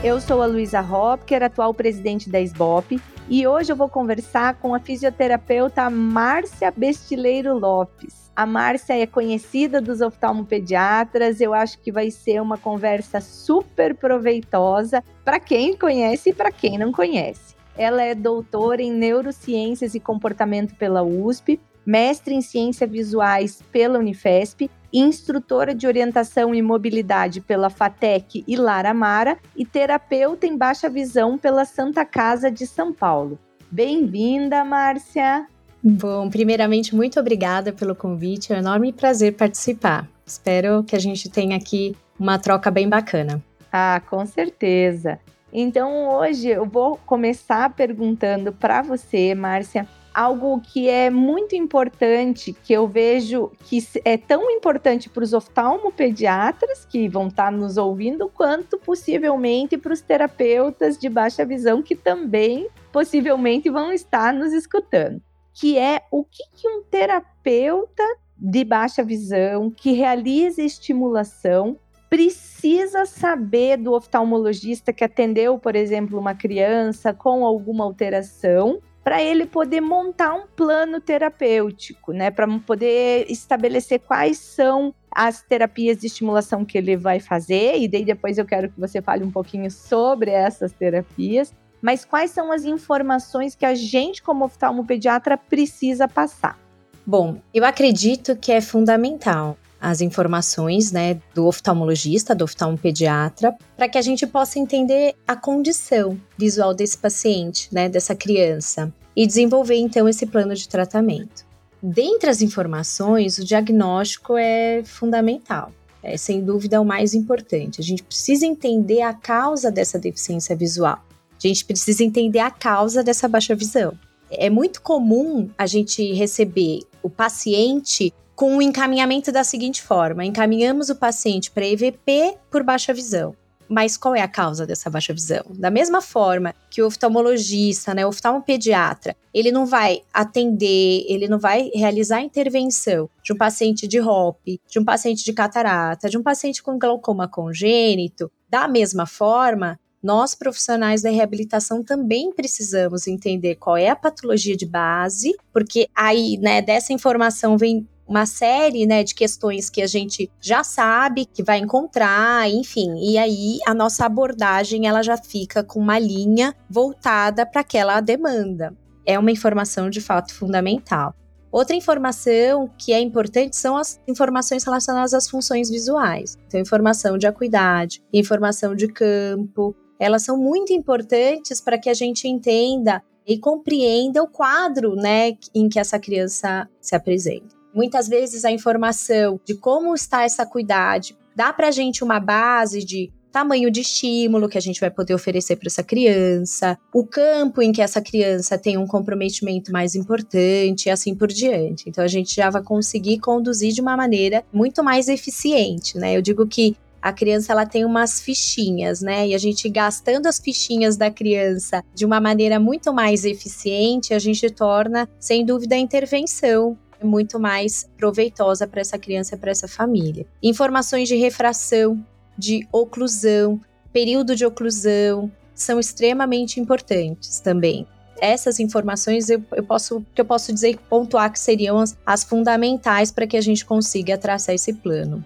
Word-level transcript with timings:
Eu 0.00 0.20
sou 0.20 0.40
a 0.40 0.46
Luísa 0.46 0.80
Hopker, 0.80 1.42
atual 1.42 1.74
presidente 1.74 2.30
da 2.30 2.40
SBOP, 2.40 3.00
e 3.28 3.44
hoje 3.48 3.72
eu 3.72 3.76
vou 3.76 3.88
conversar 3.88 4.54
com 4.54 4.72
a 4.72 4.78
fisioterapeuta 4.78 5.90
Márcia 5.90 6.70
Bestileiro 6.70 7.58
Lopes. 7.58 8.30
A 8.36 8.46
Márcia 8.46 8.96
é 8.96 9.06
conhecida 9.08 9.80
dos 9.80 10.00
oftalmopediatras, 10.00 11.40
eu 11.40 11.52
acho 11.52 11.80
que 11.80 11.90
vai 11.90 12.12
ser 12.12 12.40
uma 12.40 12.56
conversa 12.56 13.20
super 13.20 13.92
proveitosa 13.92 15.02
para 15.24 15.40
quem 15.40 15.76
conhece 15.76 16.30
e 16.30 16.32
para 16.32 16.52
quem 16.52 16.78
não 16.78 16.92
conhece. 16.92 17.56
Ela 17.76 18.04
é 18.04 18.14
doutora 18.14 18.80
em 18.80 18.92
neurociências 18.92 19.96
e 19.96 20.00
comportamento 20.00 20.76
pela 20.76 21.02
USP, 21.02 21.58
mestre 21.84 22.36
em 22.36 22.40
ciências 22.40 22.88
visuais 22.88 23.62
pela 23.72 23.98
Unifesp, 23.98 24.70
instrutora 24.92 25.74
de 25.74 25.86
orientação 25.86 26.54
e 26.54 26.62
mobilidade 26.62 27.40
pela 27.40 27.70
FATEC 27.70 28.44
e 28.46 28.56
Lara 28.56 28.94
Mara 28.94 29.38
e 29.56 29.64
terapeuta 29.64 30.46
em 30.46 30.56
baixa 30.56 30.88
visão 30.88 31.36
pela 31.36 31.64
Santa 31.64 32.04
Casa 32.04 32.50
de 32.50 32.66
São 32.66 32.92
Paulo. 32.92 33.38
Bem-vinda, 33.70 34.64
Márcia! 34.64 35.46
Bom, 35.82 36.28
primeiramente, 36.28 36.94
muito 36.94 37.20
obrigada 37.20 37.72
pelo 37.72 37.94
convite, 37.94 38.52
é 38.52 38.56
um 38.56 38.58
enorme 38.58 38.92
prazer 38.92 39.34
participar. 39.34 40.08
Espero 40.26 40.82
que 40.82 40.96
a 40.96 40.98
gente 40.98 41.28
tenha 41.30 41.56
aqui 41.56 41.96
uma 42.18 42.38
troca 42.38 42.70
bem 42.70 42.88
bacana. 42.88 43.42
Ah, 43.72 44.02
com 44.08 44.26
certeza. 44.26 45.18
Então, 45.52 46.08
hoje 46.18 46.48
eu 46.48 46.66
vou 46.66 46.98
começar 47.06 47.72
perguntando 47.74 48.52
para 48.52 48.82
você, 48.82 49.34
Márcia, 49.34 49.86
algo 50.18 50.60
que 50.60 50.88
é 50.88 51.10
muito 51.10 51.54
importante, 51.54 52.52
que 52.52 52.72
eu 52.72 52.88
vejo 52.88 53.52
que 53.60 53.78
é 54.04 54.16
tão 54.16 54.50
importante 54.50 55.08
para 55.08 55.22
os 55.22 55.32
oftalmopediatras 55.32 56.84
que 56.84 57.08
vão 57.08 57.28
estar 57.28 57.44
tá 57.44 57.50
nos 57.52 57.76
ouvindo, 57.76 58.28
quanto 58.28 58.76
possivelmente 58.78 59.78
para 59.78 59.92
os 59.92 60.00
terapeutas 60.00 60.98
de 60.98 61.08
baixa 61.08 61.44
visão 61.44 61.80
que 61.80 61.94
também 61.94 62.68
possivelmente 62.90 63.70
vão 63.70 63.92
estar 63.92 64.34
nos 64.34 64.52
escutando, 64.52 65.22
que 65.54 65.78
é 65.78 66.02
o 66.10 66.24
que, 66.24 66.42
que 66.52 66.68
um 66.68 66.82
terapeuta 66.82 68.02
de 68.36 68.64
baixa 68.64 69.04
visão 69.04 69.70
que 69.70 69.92
realiza 69.92 70.62
estimulação 70.62 71.76
precisa 72.10 73.06
saber 73.06 73.76
do 73.76 73.92
oftalmologista 73.92 74.92
que 74.92 75.04
atendeu, 75.04 75.60
por 75.60 75.76
exemplo, 75.76 76.18
uma 76.18 76.34
criança 76.34 77.14
com 77.14 77.44
alguma 77.44 77.84
alteração 77.84 78.80
para 79.08 79.22
ele 79.22 79.46
poder 79.46 79.80
montar 79.80 80.34
um 80.34 80.46
plano 80.46 81.00
terapêutico, 81.00 82.12
né? 82.12 82.30
Para 82.30 82.46
poder 82.58 83.24
estabelecer 83.30 84.00
quais 84.00 84.36
são 84.36 84.94
as 85.10 85.40
terapias 85.40 85.96
de 85.96 86.08
estimulação 86.08 86.62
que 86.62 86.76
ele 86.76 86.94
vai 86.94 87.18
fazer, 87.18 87.78
e 87.78 87.88
daí 87.88 88.04
depois 88.04 88.36
eu 88.36 88.44
quero 88.44 88.68
que 88.68 88.78
você 88.78 89.00
fale 89.00 89.24
um 89.24 89.30
pouquinho 89.30 89.70
sobre 89.70 90.30
essas 90.30 90.72
terapias, 90.72 91.54
mas 91.80 92.04
quais 92.04 92.32
são 92.32 92.52
as 92.52 92.64
informações 92.64 93.54
que 93.54 93.64
a 93.64 93.74
gente, 93.74 94.22
como 94.22 94.44
oftalmopediatra, 94.44 95.38
precisa 95.38 96.06
passar? 96.06 96.58
Bom, 97.06 97.40
eu 97.54 97.64
acredito 97.64 98.36
que 98.36 98.52
é 98.52 98.60
fundamental 98.60 99.56
as 99.80 100.00
informações 100.00 100.92
né, 100.92 101.20
do 101.34 101.46
oftalmologista, 101.46 102.34
do 102.34 102.44
oftalmopediatra, 102.44 103.56
para 103.76 103.88
que 103.88 103.96
a 103.96 104.02
gente 104.02 104.26
possa 104.26 104.58
entender 104.58 105.14
a 105.26 105.36
condição 105.36 106.20
visual 106.36 106.74
desse 106.74 106.98
paciente, 106.98 107.72
né, 107.72 107.88
dessa 107.88 108.14
criança, 108.14 108.92
e 109.18 109.26
desenvolver 109.26 109.74
então 109.74 110.08
esse 110.08 110.24
plano 110.26 110.54
de 110.54 110.68
tratamento. 110.68 111.44
Dentre 111.82 112.30
as 112.30 112.40
informações, 112.40 113.36
o 113.36 113.44
diagnóstico 113.44 114.36
é 114.36 114.84
fundamental. 114.84 115.72
É 116.00 116.16
sem 116.16 116.40
dúvida 116.40 116.80
o 116.80 116.84
mais 116.84 117.14
importante. 117.14 117.80
A 117.80 117.84
gente 117.84 118.04
precisa 118.04 118.46
entender 118.46 119.02
a 119.02 119.12
causa 119.12 119.72
dessa 119.72 119.98
deficiência 119.98 120.54
visual. 120.54 121.04
A 121.36 121.48
gente 121.48 121.64
precisa 121.64 122.04
entender 122.04 122.38
a 122.38 122.48
causa 122.48 123.02
dessa 123.02 123.26
baixa 123.26 123.56
visão. 123.56 123.92
É 124.30 124.48
muito 124.48 124.80
comum 124.80 125.50
a 125.58 125.66
gente 125.66 126.12
receber 126.12 126.82
o 127.02 127.10
paciente 127.10 128.14
com 128.36 128.56
o 128.56 128.62
encaminhamento 128.62 129.32
da 129.32 129.42
seguinte 129.42 129.82
forma: 129.82 130.24
encaminhamos 130.24 130.90
o 130.90 130.94
paciente 130.94 131.50
para 131.50 131.66
EVP 131.66 132.36
por 132.48 132.62
baixa 132.62 132.94
visão. 132.94 133.34
Mas 133.68 133.96
qual 133.96 134.14
é 134.14 134.22
a 134.22 134.28
causa 134.28 134.66
dessa 134.66 134.88
baixa 134.88 135.12
visão? 135.12 135.44
Da 135.50 135.70
mesma 135.70 136.00
forma 136.00 136.54
que 136.70 136.82
o 136.82 136.86
oftalmologista, 136.86 137.94
né, 137.94 138.06
o 138.06 138.08
oftalmopediatra, 138.08 139.14
ele 139.32 139.52
não 139.52 139.66
vai 139.66 140.02
atender, 140.12 141.04
ele 141.08 141.28
não 141.28 141.38
vai 141.38 141.70
realizar 141.74 142.16
a 142.16 142.22
intervenção 142.22 143.10
de 143.22 143.32
um 143.32 143.36
paciente 143.36 143.86
de 143.86 144.00
HOP, 144.00 144.60
de 144.68 144.78
um 144.78 144.84
paciente 144.84 145.24
de 145.24 145.32
catarata, 145.32 146.08
de 146.08 146.16
um 146.16 146.22
paciente 146.22 146.62
com 146.62 146.78
glaucoma 146.78 147.28
congênito, 147.28 148.30
da 148.48 148.66
mesma 148.66 149.06
forma, 149.06 149.78
nós 150.02 150.34
profissionais 150.34 151.02
da 151.02 151.10
reabilitação 151.10 151.82
também 151.82 152.32
precisamos 152.32 153.06
entender 153.06 153.56
qual 153.56 153.76
é 153.76 153.88
a 153.88 153.96
patologia 153.96 154.56
de 154.56 154.64
base, 154.64 155.34
porque 155.52 155.88
aí, 155.94 156.38
né, 156.38 156.62
dessa 156.62 156.92
informação 156.92 157.58
vem 157.58 157.86
uma 158.08 158.24
série 158.24 158.86
né, 158.86 159.04
de 159.04 159.14
questões 159.14 159.68
que 159.68 159.82
a 159.82 159.86
gente 159.86 160.30
já 160.40 160.64
sabe 160.64 161.26
que 161.26 161.42
vai 161.42 161.58
encontrar, 161.58 162.48
enfim, 162.50 162.94
e 162.98 163.18
aí 163.18 163.58
a 163.66 163.74
nossa 163.74 164.06
abordagem 164.06 164.86
ela 164.86 165.02
já 165.02 165.18
fica 165.18 165.62
com 165.62 165.78
uma 165.78 165.98
linha 165.98 166.54
voltada 166.70 167.44
para 167.44 167.60
aquela 167.60 168.00
demanda. 168.00 168.74
É 169.04 169.18
uma 169.18 169.30
informação 169.30 169.90
de 169.90 170.00
fato 170.00 170.34
fundamental. 170.34 171.14
Outra 171.50 171.74
informação 171.74 172.70
que 172.78 172.92
é 172.92 173.00
importante 173.00 173.56
são 173.56 173.76
as 173.76 174.00
informações 174.06 174.64
relacionadas 174.64 175.14
às 175.14 175.28
funções 175.28 175.70
visuais. 175.70 176.36
Então, 176.46 176.60
informação 176.60 177.16
de 177.16 177.26
acuidade, 177.26 178.02
informação 178.12 178.74
de 178.74 178.86
campo, 178.88 179.74
elas 179.98 180.22
são 180.22 180.36
muito 180.36 180.72
importantes 180.72 181.60
para 181.60 181.78
que 181.78 181.88
a 181.88 181.94
gente 181.94 182.28
entenda 182.28 183.02
e 183.26 183.38
compreenda 183.38 184.22
o 184.22 184.28
quadro 184.28 184.94
né, 184.94 185.36
em 185.54 185.68
que 185.68 185.78
essa 185.78 185.98
criança 185.98 186.68
se 186.80 186.94
apresenta. 186.94 187.57
Muitas 187.78 188.08
vezes 188.08 188.44
a 188.44 188.50
informação 188.50 189.38
de 189.44 189.54
como 189.54 189.94
está 189.94 190.24
essa 190.24 190.42
acuidade 190.42 191.16
dá 191.36 191.52
para 191.52 191.68
a 191.68 191.70
gente 191.70 192.02
uma 192.02 192.18
base 192.18 192.82
de 192.82 193.08
tamanho 193.30 193.70
de 193.70 193.82
estímulo 193.82 194.48
que 194.48 194.58
a 194.58 194.60
gente 194.60 194.80
vai 194.80 194.90
poder 194.90 195.14
oferecer 195.14 195.54
para 195.54 195.68
essa 195.68 195.84
criança, 195.84 196.76
o 196.92 197.06
campo 197.06 197.62
em 197.62 197.70
que 197.70 197.80
essa 197.80 198.00
criança 198.00 198.58
tem 198.58 198.76
um 198.76 198.84
comprometimento 198.84 199.70
mais 199.70 199.94
importante 199.94 200.86
e 200.86 200.90
assim 200.90 201.14
por 201.14 201.28
diante. 201.28 201.88
Então 201.88 202.02
a 202.02 202.08
gente 202.08 202.34
já 202.34 202.50
vai 202.50 202.64
conseguir 202.64 203.20
conduzir 203.20 203.72
de 203.72 203.80
uma 203.80 203.96
maneira 203.96 204.44
muito 204.52 204.82
mais 204.82 205.06
eficiente, 205.06 205.96
né? 205.98 206.16
Eu 206.16 206.20
digo 206.20 206.48
que 206.48 206.74
a 207.00 207.12
criança 207.12 207.52
ela 207.52 207.64
tem 207.64 207.84
umas 207.84 208.20
fichinhas, 208.20 209.00
né? 209.00 209.28
E 209.28 209.36
a 209.36 209.38
gente 209.38 209.68
gastando 209.68 210.26
as 210.26 210.40
fichinhas 210.40 210.96
da 210.96 211.12
criança 211.12 211.84
de 211.94 212.04
uma 212.04 212.20
maneira 212.20 212.58
muito 212.58 212.92
mais 212.92 213.24
eficiente, 213.24 214.12
a 214.12 214.18
gente 214.18 214.50
torna, 214.50 215.08
sem 215.20 215.46
dúvida, 215.46 215.76
a 215.76 215.78
intervenção 215.78 216.76
muito 217.02 217.38
mais 217.38 217.88
proveitosa 217.96 218.66
para 218.66 218.80
essa 218.80 218.98
criança 218.98 219.34
e 219.34 219.38
para 219.38 219.50
essa 219.50 219.68
família. 219.68 220.26
Informações 220.42 221.08
de 221.08 221.16
refração, 221.16 222.04
de 222.36 222.66
oclusão, 222.72 223.60
período 223.92 224.34
de 224.34 224.44
oclusão 224.44 225.30
são 225.54 225.80
extremamente 225.80 226.60
importantes 226.60 227.40
também. 227.40 227.86
Essas 228.20 228.58
informações 228.58 229.30
eu, 229.30 229.42
eu 229.52 229.62
posso 229.62 230.04
que 230.14 230.20
eu 230.20 230.24
posso 230.24 230.52
dizer 230.52 230.78
pontuar 230.88 231.32
que 231.32 231.38
seriam 231.38 231.78
as, 231.78 231.96
as 232.04 232.24
fundamentais 232.24 233.12
para 233.12 233.26
que 233.26 233.36
a 233.36 233.40
gente 233.40 233.64
consiga 233.64 234.18
traçar 234.18 234.54
esse 234.54 234.72
plano 234.72 235.24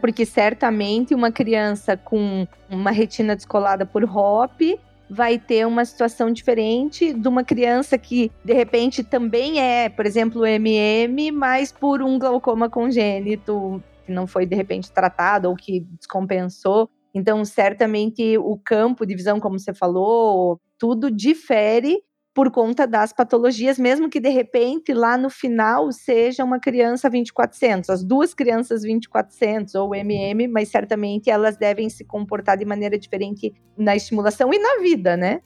porque 0.00 0.24
certamente 0.24 1.14
uma 1.14 1.30
criança 1.30 1.96
com 1.96 2.46
uma 2.68 2.90
retina 2.90 3.36
descolada 3.36 3.84
por 3.84 4.04
HOP 4.04 4.78
vai 5.08 5.38
ter 5.38 5.66
uma 5.66 5.84
situação 5.84 6.30
diferente 6.32 7.12
de 7.12 7.28
uma 7.28 7.44
criança 7.44 7.98
que 7.98 8.30
de 8.44 8.52
repente 8.52 9.04
também 9.04 9.60
é, 9.60 9.88
por 9.88 10.06
exemplo, 10.06 10.46
MM, 10.46 11.30
mas 11.30 11.70
por 11.70 12.02
um 12.02 12.18
glaucoma 12.18 12.68
congênito 12.70 13.82
que 14.04 14.12
não 14.12 14.26
foi 14.26 14.46
de 14.46 14.54
repente 14.54 14.90
tratado 14.90 15.48
ou 15.48 15.56
que 15.56 15.80
descompensou. 15.80 16.88
Então, 17.14 17.44
certamente 17.44 18.36
o 18.38 18.58
campo 18.58 19.06
de 19.06 19.14
visão, 19.14 19.38
como 19.38 19.58
você 19.58 19.72
falou, 19.72 20.60
tudo 20.78 21.10
difere 21.10 22.02
por 22.34 22.50
conta 22.50 22.84
das 22.84 23.12
patologias, 23.12 23.78
mesmo 23.78 24.10
que 24.10 24.18
de 24.18 24.28
repente 24.28 24.92
lá 24.92 25.16
no 25.16 25.30
final 25.30 25.92
seja 25.92 26.42
uma 26.42 26.58
criança 26.58 27.08
2400, 27.08 27.88
as 27.88 28.02
duas 28.02 28.34
crianças 28.34 28.82
2400 28.82 29.76
ou 29.76 29.94
MM, 29.94 30.48
mas 30.48 30.68
certamente 30.68 31.30
elas 31.30 31.56
devem 31.56 31.88
se 31.88 32.04
comportar 32.04 32.58
de 32.58 32.64
maneira 32.64 32.98
diferente 32.98 33.54
na 33.78 33.94
estimulação 33.94 34.52
e 34.52 34.58
na 34.58 34.82
vida, 34.82 35.16
né? 35.16 35.40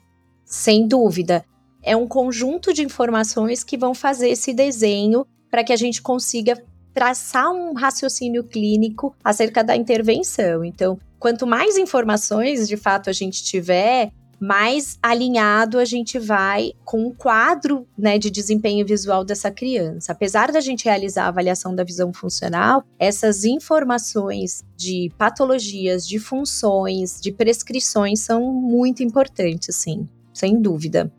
Sem 0.44 0.88
dúvida. 0.88 1.44
é 1.82 1.96
um 1.96 2.08
conjunto 2.08 2.72
de 2.72 2.82
informações 2.82 3.62
que 3.62 3.76
vão 3.76 3.94
fazer 3.94 4.30
esse 4.30 4.52
desenho 4.52 5.24
para 5.50 5.62
que 5.62 5.72
a 5.72 5.76
gente 5.76 6.02
consiga 6.02 6.60
traçar 6.92 7.50
um 7.52 7.72
raciocínio 7.74 8.42
clínico 8.44 9.14
acerca 9.22 9.62
da 9.62 9.76
intervenção. 9.76 10.64
Então, 10.64 10.98
quanto 11.18 11.46
mais 11.46 11.78
informações 11.78 12.66
de 12.66 12.76
fato 12.76 13.08
a 13.08 13.12
gente 13.12 13.44
tiver, 13.44 14.10
mais 14.40 14.98
alinhado 15.02 15.78
a 15.78 15.84
gente 15.84 16.18
vai 16.18 16.72
com 16.84 17.06
o 17.06 17.14
quadro 17.14 17.86
né, 17.96 18.18
de 18.18 18.30
desempenho 18.30 18.86
visual 18.86 19.24
dessa 19.24 19.50
criança. 19.50 20.12
Apesar 20.12 20.52
da 20.52 20.60
gente 20.60 20.84
realizar 20.84 21.24
a 21.24 21.28
avaliação 21.28 21.74
da 21.74 21.84
visão 21.84 22.12
funcional, 22.12 22.84
essas 22.98 23.44
informações 23.44 24.62
de 24.76 25.10
patologias, 25.18 26.06
de 26.06 26.18
funções, 26.18 27.20
de 27.20 27.32
prescrições 27.32 28.20
são 28.20 28.52
muito 28.52 29.02
importantes, 29.02 29.74
sim, 29.76 30.08
sem 30.32 30.60
dúvida. 30.60 31.12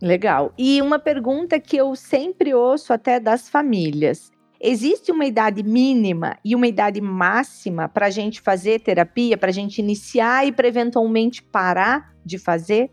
Legal. 0.00 0.52
E 0.58 0.82
uma 0.82 0.98
pergunta 0.98 1.58
que 1.58 1.76
eu 1.76 1.94
sempre 1.96 2.52
ouço 2.52 2.92
até 2.92 3.18
das 3.18 3.48
famílias. 3.48 4.30
Existe 4.60 5.12
uma 5.12 5.26
idade 5.26 5.62
mínima 5.62 6.38
e 6.44 6.54
uma 6.54 6.66
idade 6.66 7.00
máxima 7.00 7.88
para 7.88 8.06
a 8.06 8.10
gente 8.10 8.40
fazer 8.40 8.80
terapia, 8.80 9.36
para 9.36 9.50
a 9.50 9.52
gente 9.52 9.78
iniciar 9.78 10.46
e 10.46 10.52
para 10.52 10.68
eventualmente 10.68 11.42
parar 11.42 12.13
de 12.24 12.38
fazer? 12.38 12.90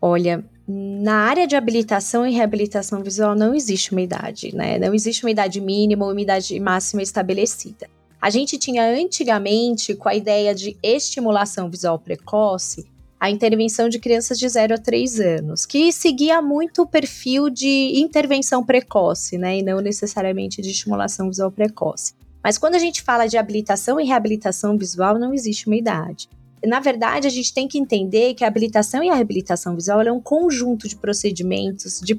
Olha, 0.00 0.44
na 0.66 1.22
área 1.24 1.46
de 1.46 1.56
habilitação 1.56 2.26
e 2.26 2.32
reabilitação 2.32 3.02
visual 3.02 3.34
não 3.34 3.54
existe 3.54 3.92
uma 3.92 4.02
idade, 4.02 4.54
né? 4.54 4.78
Não 4.78 4.94
existe 4.94 5.24
uma 5.24 5.30
idade 5.30 5.60
mínima 5.60 6.04
ou 6.04 6.12
uma 6.12 6.20
idade 6.20 6.58
máxima 6.60 7.02
estabelecida. 7.02 7.88
A 8.20 8.30
gente 8.30 8.58
tinha 8.58 8.84
antigamente, 8.84 9.94
com 9.94 10.08
a 10.08 10.14
ideia 10.14 10.54
de 10.54 10.76
estimulação 10.82 11.70
visual 11.70 11.98
precoce, 11.98 12.86
a 13.18 13.30
intervenção 13.30 13.88
de 13.88 13.98
crianças 13.98 14.38
de 14.38 14.48
0 14.48 14.74
a 14.74 14.78
3 14.78 15.20
anos, 15.20 15.66
que 15.66 15.92
seguia 15.92 16.40
muito 16.40 16.82
o 16.82 16.86
perfil 16.86 17.48
de 17.50 17.92
intervenção 17.96 18.64
precoce, 18.64 19.38
né, 19.38 19.58
e 19.58 19.62
não 19.62 19.80
necessariamente 19.80 20.62
de 20.62 20.70
estimulação 20.70 21.28
visual 21.28 21.50
precoce. 21.50 22.14
Mas 22.42 22.58
quando 22.58 22.76
a 22.76 22.78
gente 22.78 23.02
fala 23.02 23.26
de 23.26 23.36
habilitação 23.36 23.98
e 23.98 24.04
reabilitação 24.04 24.78
visual, 24.78 25.18
não 25.18 25.34
existe 25.34 25.66
uma 25.66 25.76
idade. 25.76 26.28
Na 26.64 26.80
verdade, 26.80 27.26
a 27.26 27.30
gente 27.30 27.52
tem 27.52 27.68
que 27.68 27.78
entender 27.78 28.34
que 28.34 28.44
a 28.44 28.48
habilitação 28.48 29.02
e 29.02 29.10
a 29.10 29.14
reabilitação 29.14 29.74
visual 29.74 30.00
é 30.02 30.12
um 30.12 30.20
conjunto 30.20 30.88
de 30.88 30.96
procedimentos, 30.96 32.00
de 32.00 32.14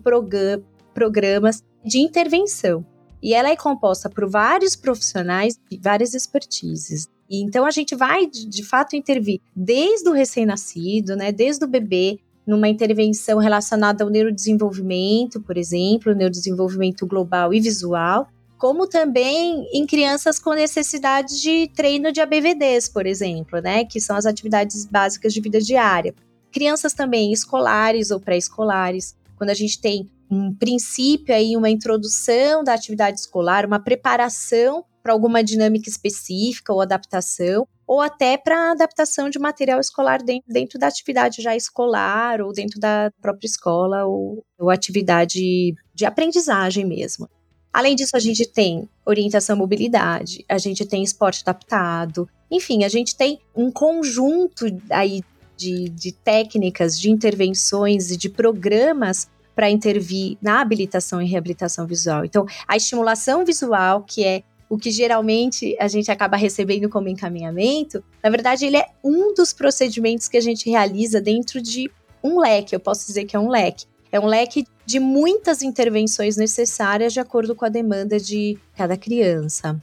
programas 0.93 1.63
de 1.83 1.99
intervenção. 1.99 2.85
E 3.21 3.33
ela 3.33 3.49
é 3.49 3.55
composta 3.55 4.09
por 4.09 4.29
vários 4.29 4.75
profissionais 4.75 5.59
e 5.69 5.77
várias 5.77 6.13
expertises. 6.13 7.07
E 7.29 7.43
então 7.43 7.65
a 7.65 7.71
gente 7.71 7.95
vai, 7.95 8.25
de, 8.25 8.47
de 8.47 8.63
fato, 8.63 8.95
intervir 8.95 9.39
desde 9.55 10.09
o 10.09 10.13
recém-nascido, 10.13 11.15
né, 11.15 11.31
desde 11.31 11.63
o 11.63 11.67
bebê, 11.67 12.19
numa 12.47 12.67
intervenção 12.67 13.37
relacionada 13.37 14.03
ao 14.03 14.09
neurodesenvolvimento, 14.09 15.39
por 15.39 15.55
exemplo, 15.55 16.15
neurodesenvolvimento 16.15 17.05
global 17.05 17.53
e 17.53 17.59
visual, 17.59 18.27
como 18.59 18.85
também 18.85 19.65
em 19.73 19.87
crianças 19.87 20.37
com 20.37 20.53
necessidade 20.53 21.41
de 21.41 21.69
treino 21.69 22.11
de 22.11 22.19
ABVDs, 22.19 22.89
por 22.89 23.07
exemplo, 23.07 23.61
né, 23.61 23.85
que 23.85 24.01
são 24.01 24.17
as 24.17 24.25
atividades 24.25 24.85
básicas 24.85 25.33
de 25.33 25.39
vida 25.39 25.61
diária. 25.61 26.13
Crianças 26.51 26.93
também 26.93 27.31
escolares 27.31 28.11
ou 28.11 28.19
pré-escolares, 28.19 29.15
quando 29.37 29.51
a 29.51 29.53
gente 29.53 29.79
tem 29.79 30.11
um 30.29 30.53
princípio 30.53 31.33
aí, 31.33 31.55
uma 31.55 31.69
introdução 31.69 32.61
da 32.61 32.73
atividade 32.73 33.21
escolar, 33.21 33.65
uma 33.65 33.79
preparação 33.79 34.83
para 35.01 35.13
alguma 35.13 35.41
dinâmica 35.41 35.89
específica 35.89 36.73
ou 36.73 36.81
adaptação, 36.81 37.65
ou 37.87 38.01
até 38.01 38.37
para 38.37 38.71
adaptação 38.71 39.29
de 39.29 39.39
material 39.39 39.79
escolar 39.79 40.21
dentro, 40.21 40.51
dentro, 40.51 40.77
da 40.77 40.87
atividade 40.87 41.41
já 41.41 41.55
escolar 41.55 42.41
ou 42.41 42.51
dentro 42.51 42.77
da 42.77 43.09
própria 43.21 43.47
escola 43.47 44.05
ou, 44.05 44.43
ou 44.59 44.69
atividade 44.69 45.73
de 45.95 46.05
aprendizagem 46.05 46.85
mesmo. 46.85 47.27
Além 47.71 47.95
disso, 47.95 48.15
a 48.15 48.19
gente 48.19 48.47
tem 48.47 48.89
orientação 49.05 49.55
à 49.55 49.59
mobilidade, 49.59 50.43
a 50.49 50.57
gente 50.57 50.85
tem 50.85 51.03
esporte 51.03 51.41
adaptado, 51.41 52.27
enfim, 52.51 52.83
a 52.83 52.89
gente 52.89 53.15
tem 53.15 53.39
um 53.55 53.71
conjunto 53.71 54.65
aí 54.89 55.21
de, 55.55 55.89
de 55.89 56.11
técnicas, 56.11 56.99
de 56.99 57.11
intervenções 57.11 58.11
e 58.11 58.17
de 58.17 58.29
programas 58.29 59.29
para 59.55 59.69
intervir 59.69 60.37
na 60.41 60.61
habilitação 60.61 61.21
e 61.21 61.27
reabilitação 61.27 61.85
visual. 61.85 62.23
Então, 62.23 62.45
a 62.67 62.77
estimulação 62.77 63.43
visual, 63.43 64.03
que 64.03 64.23
é 64.23 64.43
o 64.69 64.77
que 64.77 64.89
geralmente 64.89 65.75
a 65.79 65.87
gente 65.87 66.09
acaba 66.11 66.37
recebendo 66.37 66.87
como 66.87 67.09
encaminhamento, 67.09 68.03
na 68.23 68.29
verdade, 68.29 68.65
ele 68.65 68.77
é 68.77 68.87
um 69.03 69.33
dos 69.33 69.51
procedimentos 69.51 70.27
que 70.27 70.37
a 70.37 70.41
gente 70.41 70.69
realiza 70.69 71.19
dentro 71.19 71.61
de 71.61 71.91
um 72.23 72.39
leque, 72.39 72.75
eu 72.75 72.79
posso 72.79 73.05
dizer 73.07 73.25
que 73.25 73.35
é 73.35 73.39
um 73.39 73.49
leque. 73.49 73.85
É 74.11 74.19
um 74.19 74.25
leque 74.25 74.65
de 74.85 74.99
muitas 74.99 75.61
intervenções 75.61 76.35
necessárias 76.35 77.13
de 77.13 77.19
acordo 77.19 77.55
com 77.55 77.65
a 77.65 77.69
demanda 77.69 78.19
de 78.19 78.57
cada 78.75 78.97
criança. 78.97 79.79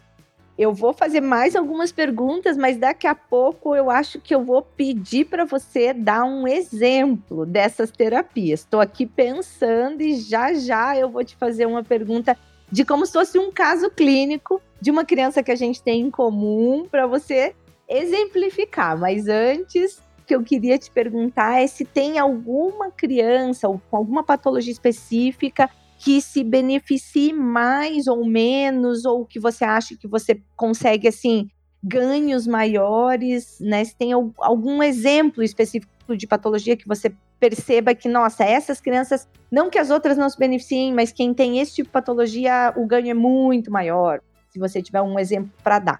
Eu 0.59 0.73
vou 0.73 0.95
fazer 0.95 1.21
mais 1.21 1.55
algumas 1.55 1.93
perguntas, 1.93 2.57
mas 2.57 2.79
daqui 2.79 3.07
a 3.07 3.15
pouco 3.15 3.77
eu 3.77 3.91
acho 3.91 4.19
que 4.19 4.35
eu 4.35 4.43
vou 4.43 4.63
pedir 4.63 5.27
para 5.27 5.45
você 5.45 5.93
dar 5.93 6.25
um 6.25 6.49
exemplo 6.49 7.45
dessas 7.45 7.91
terapias. 7.91 8.61
Estou 8.61 8.81
aqui 8.81 9.05
pensando 9.05 10.01
e 10.01 10.17
já 10.17 10.55
já 10.55 10.97
eu 10.97 11.11
vou 11.11 11.23
te 11.23 11.37
fazer 11.37 11.67
uma 11.67 11.85
pergunta 11.85 12.37
de 12.73 12.85
como 12.85 13.05
se 13.05 13.13
fosse 13.13 13.39
um 13.39 13.53
caso 13.53 13.91
clínico 13.91 14.61
de 14.81 14.91
uma 14.91 15.05
criança 15.05 15.43
que 15.43 15.53
a 15.53 15.57
gente 15.57 15.83
tem 15.83 16.01
em 16.01 16.11
comum 16.11 16.87
para 16.91 17.07
você 17.07 17.55
exemplificar. 17.89 18.99
Mas 18.99 19.29
antes, 19.29 20.01
que 20.27 20.35
eu 20.35 20.43
queria 20.43 20.77
te 20.77 20.91
perguntar 20.91 21.63
é 21.63 21.67
se 21.67 21.85
tem 21.85 22.19
alguma 22.19 22.91
criança 22.91 23.69
ou 23.69 23.81
com 23.91 23.97
alguma 23.97 24.25
patologia 24.25 24.73
específica 24.73 25.71
que 25.99 26.21
se 26.21 26.45
beneficie 26.45 27.33
mais 27.33 28.07
ou 28.07 28.27
menos, 28.27 29.05
ou 29.05 29.25
que 29.25 29.41
você 29.41 29.65
acha 29.65 29.97
que 29.97 30.07
você 30.07 30.43
consegue, 30.55 31.09
assim, 31.09 31.49
ganhos 31.83 32.47
maiores, 32.47 33.59
né? 33.61 33.85
Se 33.85 33.97
tem 33.97 34.13
algum 34.13 34.83
exemplo 34.83 35.43
específico 35.43 36.17
de 36.17 36.27
patologia 36.27 36.77
que 36.77 36.87
você 36.87 37.13
perceba 37.39 37.95
que, 37.95 38.09
nossa, 38.09 38.45
essas 38.45 38.81
crianças, 38.81 39.29
não 39.51 39.71
que 39.71 39.79
as 39.79 39.91
outras 39.91 40.19
não 40.19 40.29
se 40.29 40.39
beneficiem, 40.39 40.93
mas 40.93 41.13
quem 41.13 41.33
tem 41.33 41.61
esse 41.61 41.77
tipo 41.77 41.89
de 41.89 41.93
patologia, 41.93 42.73
o 42.77 42.87
ganho 42.87 43.11
é 43.11 43.15
muito 43.15 43.71
maior. 43.71 44.21
Se 44.51 44.59
você 44.59 44.83
tiver 44.83 45.03
um 45.03 45.19
exemplo 45.19 45.51
para 45.63 45.79
dar. 45.79 45.99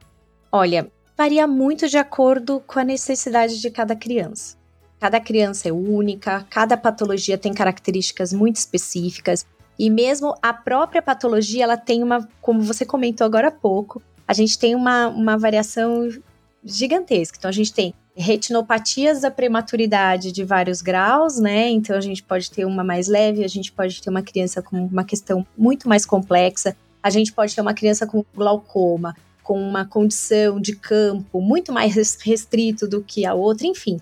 Olha, 0.51 0.91
varia 1.17 1.47
muito 1.47 1.89
de 1.89 1.97
acordo 1.97 2.61
com 2.67 2.79
a 2.79 2.85
necessidade 2.85 3.61
de 3.61 3.71
cada 3.71 3.97
criança. 3.97 4.57
Cada 5.01 5.21
criança 5.21 5.69
é 5.69 5.73
única, 5.73 6.47
cada 6.51 6.77
patologia 6.77 7.39
tem 7.39 7.53
características 7.53 8.33
muito 8.33 8.57
específicas 8.57 9.47
e 9.79 9.91
mesmo 9.91 10.35
a 10.43 10.53
própria 10.53 11.03
patologia, 11.03 11.65
ela 11.65 11.77
tem 11.77 12.03
uma, 12.03 12.27
como 12.41 12.63
você 12.63 12.85
comentou 12.85 13.25
agora 13.25 13.49
há 13.49 13.53
pouco, 13.53 14.03
a 14.27 14.33
gente 14.33 14.59
tem 14.59 14.75
uma, 14.75 15.09
uma 15.09 15.37
variação 15.37 16.09
gigantesca. 16.65 17.37
Então 17.39 17.49
a 17.49 17.53
gente 17.53 17.73
tem 17.73 17.95
retinopatias 18.17 19.21
da 19.21 19.31
prematuridade 19.31 20.33
de 20.33 20.43
vários 20.43 20.81
graus, 20.81 21.39
né? 21.39 21.69
Então 21.69 21.97
a 21.97 22.01
gente 22.01 22.23
pode 22.23 22.51
ter 22.51 22.65
uma 22.65 22.83
mais 22.83 23.07
leve, 23.07 23.45
a 23.45 23.49
gente 23.49 23.71
pode 23.71 24.01
ter 24.01 24.09
uma 24.09 24.23
criança 24.23 24.63
com 24.63 24.87
uma 24.87 25.05
questão 25.05 25.47
muito 25.57 25.87
mais 25.89 26.07
complexa, 26.07 26.75
a 27.03 27.11
gente 27.11 27.33
pode 27.33 27.55
ter 27.55 27.61
uma 27.61 27.75
criança 27.75 28.07
com 28.07 28.25
glaucoma, 28.35 29.15
com 29.47 29.61
uma 29.61 29.85
condição 29.85 30.61
de 30.61 30.75
campo 30.75 31.41
muito 31.41 31.73
mais 31.73 31.95
restrito 31.95 32.89
do 32.89 33.01
que 33.01 33.25
a 33.25 33.33
outra, 33.33 33.65
enfim. 33.65 33.99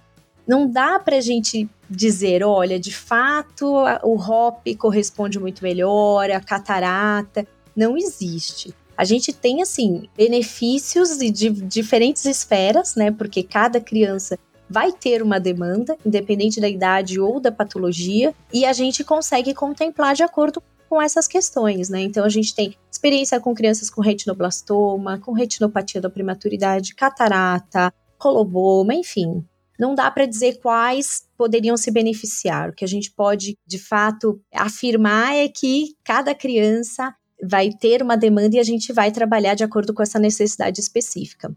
Não 0.46 0.66
dá 0.66 0.98
para 0.98 1.16
a 1.16 1.20
gente 1.20 1.68
dizer, 1.88 2.42
olha, 2.42 2.80
de 2.80 2.90
fato 2.94 3.66
o 4.02 4.16
HOP 4.16 4.74
corresponde 4.76 5.38
muito 5.38 5.62
melhor, 5.62 6.30
a 6.30 6.40
catarata. 6.40 7.46
Não 7.76 7.94
existe. 7.94 8.74
A 8.96 9.04
gente 9.04 9.34
tem, 9.34 9.60
assim, 9.60 10.08
benefícios 10.16 11.18
de 11.18 11.50
diferentes 11.50 12.24
esferas, 12.24 12.94
né? 12.94 13.10
Porque 13.10 13.42
cada 13.42 13.78
criança 13.80 14.38
vai 14.70 14.92
ter 14.92 15.22
uma 15.22 15.38
demanda, 15.38 15.94
independente 16.06 16.58
da 16.58 16.68
idade 16.70 17.20
ou 17.20 17.38
da 17.38 17.52
patologia, 17.52 18.34
e 18.50 18.64
a 18.64 18.72
gente 18.72 19.04
consegue 19.04 19.52
contemplar 19.52 20.14
de 20.14 20.22
acordo 20.22 20.62
com 20.88 21.00
essas 21.00 21.26
questões, 21.26 21.88
né? 21.88 22.02
Então 22.02 22.24
a 22.24 22.28
gente 22.28 22.54
tem 22.54 22.76
experiência 22.90 23.40
com 23.40 23.54
crianças 23.54 23.90
com 23.90 24.00
retinoblastoma, 24.00 25.18
com 25.18 25.32
retinopatia 25.32 26.00
da 26.00 26.10
prematuridade, 26.10 26.94
catarata, 26.94 27.92
coloboma, 28.18 28.94
enfim. 28.94 29.44
Não 29.78 29.94
dá 29.94 30.10
para 30.10 30.26
dizer 30.26 30.60
quais 30.60 31.28
poderiam 31.36 31.76
se 31.76 31.90
beneficiar. 31.90 32.70
O 32.70 32.72
que 32.72 32.84
a 32.84 32.88
gente 32.88 33.10
pode, 33.10 33.58
de 33.66 33.78
fato, 33.78 34.40
afirmar 34.52 35.34
é 35.34 35.48
que 35.48 35.96
cada 36.04 36.34
criança 36.34 37.14
vai 37.42 37.70
ter 37.70 38.02
uma 38.02 38.16
demanda 38.16 38.56
e 38.56 38.60
a 38.60 38.64
gente 38.64 38.92
vai 38.92 39.10
trabalhar 39.10 39.54
de 39.54 39.64
acordo 39.64 39.92
com 39.92 40.02
essa 40.02 40.18
necessidade 40.18 40.80
específica. 40.80 41.54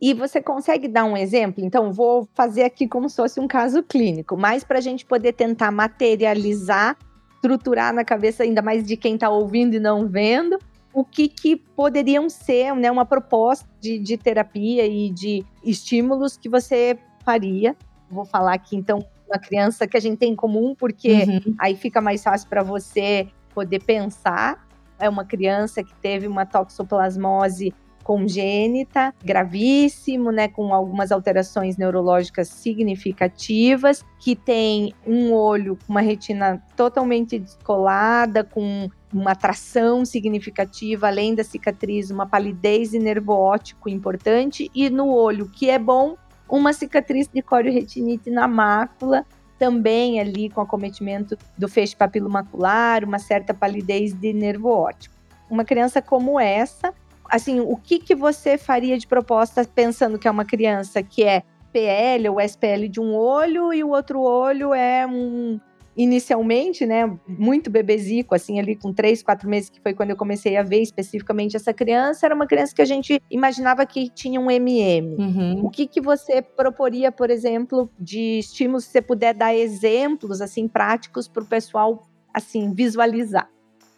E 0.00 0.14
você 0.14 0.42
consegue 0.42 0.88
dar 0.88 1.04
um 1.04 1.16
exemplo? 1.16 1.64
Então, 1.64 1.92
vou 1.92 2.28
fazer 2.34 2.64
aqui 2.64 2.88
como 2.88 3.08
se 3.08 3.14
fosse 3.14 3.38
um 3.38 3.46
caso 3.46 3.84
clínico, 3.84 4.36
mas 4.36 4.64
para 4.64 4.78
a 4.78 4.80
gente 4.82 5.06
poder 5.06 5.32
tentar 5.34 5.70
materializar 5.70 6.98
estruturar 7.42 7.92
na 7.92 8.04
cabeça 8.04 8.44
ainda 8.44 8.62
mais 8.62 8.86
de 8.86 8.96
quem 8.96 9.14
está 9.14 9.28
ouvindo 9.28 9.74
e 9.74 9.80
não 9.80 10.06
vendo 10.06 10.58
o 10.94 11.04
que, 11.04 11.26
que 11.26 11.56
poderiam 11.56 12.28
ser 12.28 12.74
né, 12.74 12.90
uma 12.90 13.04
proposta 13.04 13.66
de, 13.80 13.98
de 13.98 14.16
terapia 14.16 14.86
e 14.86 15.10
de 15.10 15.44
estímulos 15.64 16.36
que 16.36 16.48
você 16.48 16.96
faria. 17.24 17.74
Vou 18.10 18.24
falar 18.24 18.54
aqui 18.54 18.76
então 18.76 19.04
uma 19.26 19.38
criança 19.38 19.86
que 19.86 19.96
a 19.96 20.00
gente 20.00 20.18
tem 20.18 20.32
em 20.32 20.36
comum, 20.36 20.74
porque 20.74 21.24
uhum. 21.24 21.54
aí 21.58 21.74
fica 21.74 22.00
mais 22.00 22.22
fácil 22.22 22.48
para 22.48 22.62
você 22.62 23.26
poder 23.54 23.82
pensar. 23.82 24.68
É 24.98 25.08
uma 25.08 25.24
criança 25.24 25.82
que 25.82 25.94
teve 25.96 26.28
uma 26.28 26.44
toxoplasmose 26.44 27.74
congênita, 28.02 29.14
gravíssimo, 29.24 30.30
né, 30.30 30.48
com 30.48 30.74
algumas 30.74 31.12
alterações 31.12 31.76
neurológicas 31.76 32.48
significativas, 32.48 34.04
que 34.18 34.36
tem 34.36 34.92
um 35.06 35.32
olho 35.32 35.76
com 35.86 35.92
uma 35.92 36.00
retina 36.00 36.62
totalmente 36.76 37.38
descolada, 37.38 38.44
com 38.44 38.88
uma 39.12 39.34
tração 39.34 40.04
significativa, 40.04 41.06
além 41.06 41.34
da 41.34 41.44
cicatriz, 41.44 42.10
uma 42.10 42.26
palidez 42.26 42.94
e 42.94 42.98
nervo 42.98 43.32
óptico 43.32 43.88
importante, 43.88 44.70
e 44.74 44.88
no 44.88 45.08
olho, 45.08 45.48
que 45.48 45.68
é 45.68 45.78
bom, 45.78 46.16
uma 46.48 46.72
cicatriz 46.72 47.28
de 47.28 47.40
corioretinite 47.40 48.30
na 48.30 48.46
mácula, 48.46 49.24
também 49.58 50.18
ali 50.18 50.50
com 50.50 50.60
acometimento 50.60 51.38
do 51.56 51.68
feixe 51.68 51.94
papilomacular, 51.94 53.04
uma 53.04 53.18
certa 53.18 53.54
palidez 53.54 54.12
de 54.12 54.32
nervo 54.32 54.68
óptico. 54.70 55.14
Uma 55.48 55.64
criança 55.64 56.02
como 56.02 56.40
essa, 56.40 56.92
assim, 57.32 57.60
o 57.60 57.76
que, 57.76 57.98
que 57.98 58.14
você 58.14 58.58
faria 58.58 58.98
de 58.98 59.06
proposta 59.06 59.64
pensando 59.64 60.18
que 60.18 60.28
é 60.28 60.30
uma 60.30 60.44
criança 60.44 61.02
que 61.02 61.24
é 61.24 61.42
PL 61.72 62.28
ou 62.28 62.38
SPL 62.38 62.86
de 62.90 63.00
um 63.00 63.14
olho 63.14 63.72
e 63.72 63.82
o 63.82 63.88
outro 63.88 64.20
olho 64.20 64.74
é 64.74 65.06
um 65.06 65.58
inicialmente, 65.94 66.86
né, 66.86 67.04
muito 67.28 67.70
bebezico, 67.70 68.34
assim, 68.34 68.58
ali 68.58 68.74
com 68.74 68.94
três, 68.94 69.22
quatro 69.22 69.46
meses, 69.46 69.68
que 69.68 69.78
foi 69.80 69.92
quando 69.92 70.08
eu 70.08 70.16
comecei 70.16 70.56
a 70.56 70.62
ver 70.62 70.80
especificamente 70.80 71.54
essa 71.54 71.72
criança, 71.72 72.24
era 72.24 72.34
uma 72.34 72.46
criança 72.46 72.74
que 72.74 72.80
a 72.80 72.86
gente 72.86 73.20
imaginava 73.30 73.84
que 73.84 74.08
tinha 74.08 74.40
um 74.40 74.50
MM. 74.50 75.16
Uhum. 75.18 75.66
O 75.66 75.70
que, 75.70 75.86
que 75.86 76.00
você 76.00 76.40
proporia, 76.40 77.12
por 77.12 77.28
exemplo, 77.28 77.90
de 77.98 78.38
estímulos, 78.38 78.84
se 78.84 78.92
você 78.92 79.02
puder 79.02 79.34
dar 79.34 79.54
exemplos, 79.54 80.40
assim, 80.40 80.66
práticos 80.66 81.28
para 81.28 81.42
o 81.42 81.46
pessoal, 81.46 82.08
assim, 82.32 82.72
visualizar? 82.72 83.50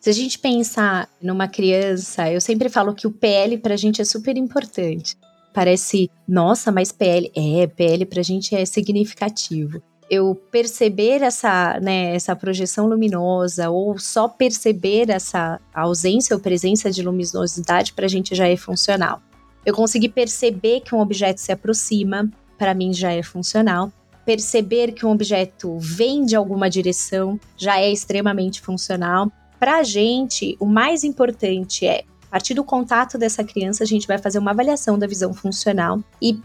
Se 0.05 0.11
a 0.11 0.13
gente 0.13 0.39
pensar 0.39 1.09
numa 1.19 1.49
criança, 1.49 2.31
eu 2.31 2.39
sempre 2.39 2.69
falo 2.69 2.95
que 2.95 3.07
o 3.07 3.11
PL 3.11 3.57
para 3.57 3.73
a 3.73 3.77
gente 3.79 4.03
é 4.03 4.05
super 4.05 4.37
importante. 4.37 5.17
Parece, 5.55 6.11
nossa, 6.29 6.71
mas 6.71 6.93
PL. 6.93 7.33
É, 7.35 7.67
PL 7.67 8.05
para 8.05 8.21
a 8.21 8.23
gente 8.23 8.55
é 8.55 8.67
significativo. 8.67 9.83
Eu 10.11 10.35
perceber 10.35 11.23
essa, 11.23 11.81
né, 11.81 12.15
essa 12.15 12.37
projeção 12.37 12.87
luminosa 12.87 13.71
ou 13.71 13.99
só 13.99 14.29
perceber 14.29 15.09
essa 15.09 15.59
ausência 15.73 16.37
ou 16.37 16.43
presença 16.43 16.91
de 16.91 17.03
luminosidade 17.03 17.95
para 17.95 18.05
a 18.05 18.09
gente 18.09 18.35
já 18.35 18.47
é 18.47 18.59
funcional. 18.59 19.23
Eu 19.65 19.75
conseguir 19.75 20.11
perceber 20.11 20.81
que 20.81 20.95
um 20.95 21.01
objeto 21.01 21.41
se 21.41 21.51
aproxima, 21.51 22.31
para 22.59 22.75
mim 22.75 22.93
já 22.93 23.11
é 23.11 23.23
funcional. 23.23 23.91
Perceber 24.27 24.93
que 24.93 25.07
um 25.07 25.13
objeto 25.13 25.79
vem 25.79 26.27
de 26.27 26.37
alguma 26.37 26.69
direção 26.69 27.41
já 27.57 27.81
é 27.81 27.91
extremamente 27.91 28.61
funcional. 28.61 29.33
Para 29.65 29.79
a 29.79 29.83
gente, 29.83 30.59
o 30.61 30.67
mais 30.67 31.05
importante 31.05 31.87
é, 31.87 32.05
a 32.29 32.33
partir 32.33 32.53
do 32.53 32.63
contato 32.63 33.17
dessa 33.17 33.43
criança, 33.43 33.83
a 33.83 33.87
gente 33.87 34.07
vai 34.07 34.19
fazer 34.19 34.39
uma 34.39 34.51
avaliação 34.51 34.99
da 34.99 35.07
visão 35.07 35.33
funcional 35.33 36.05
e 36.21 36.39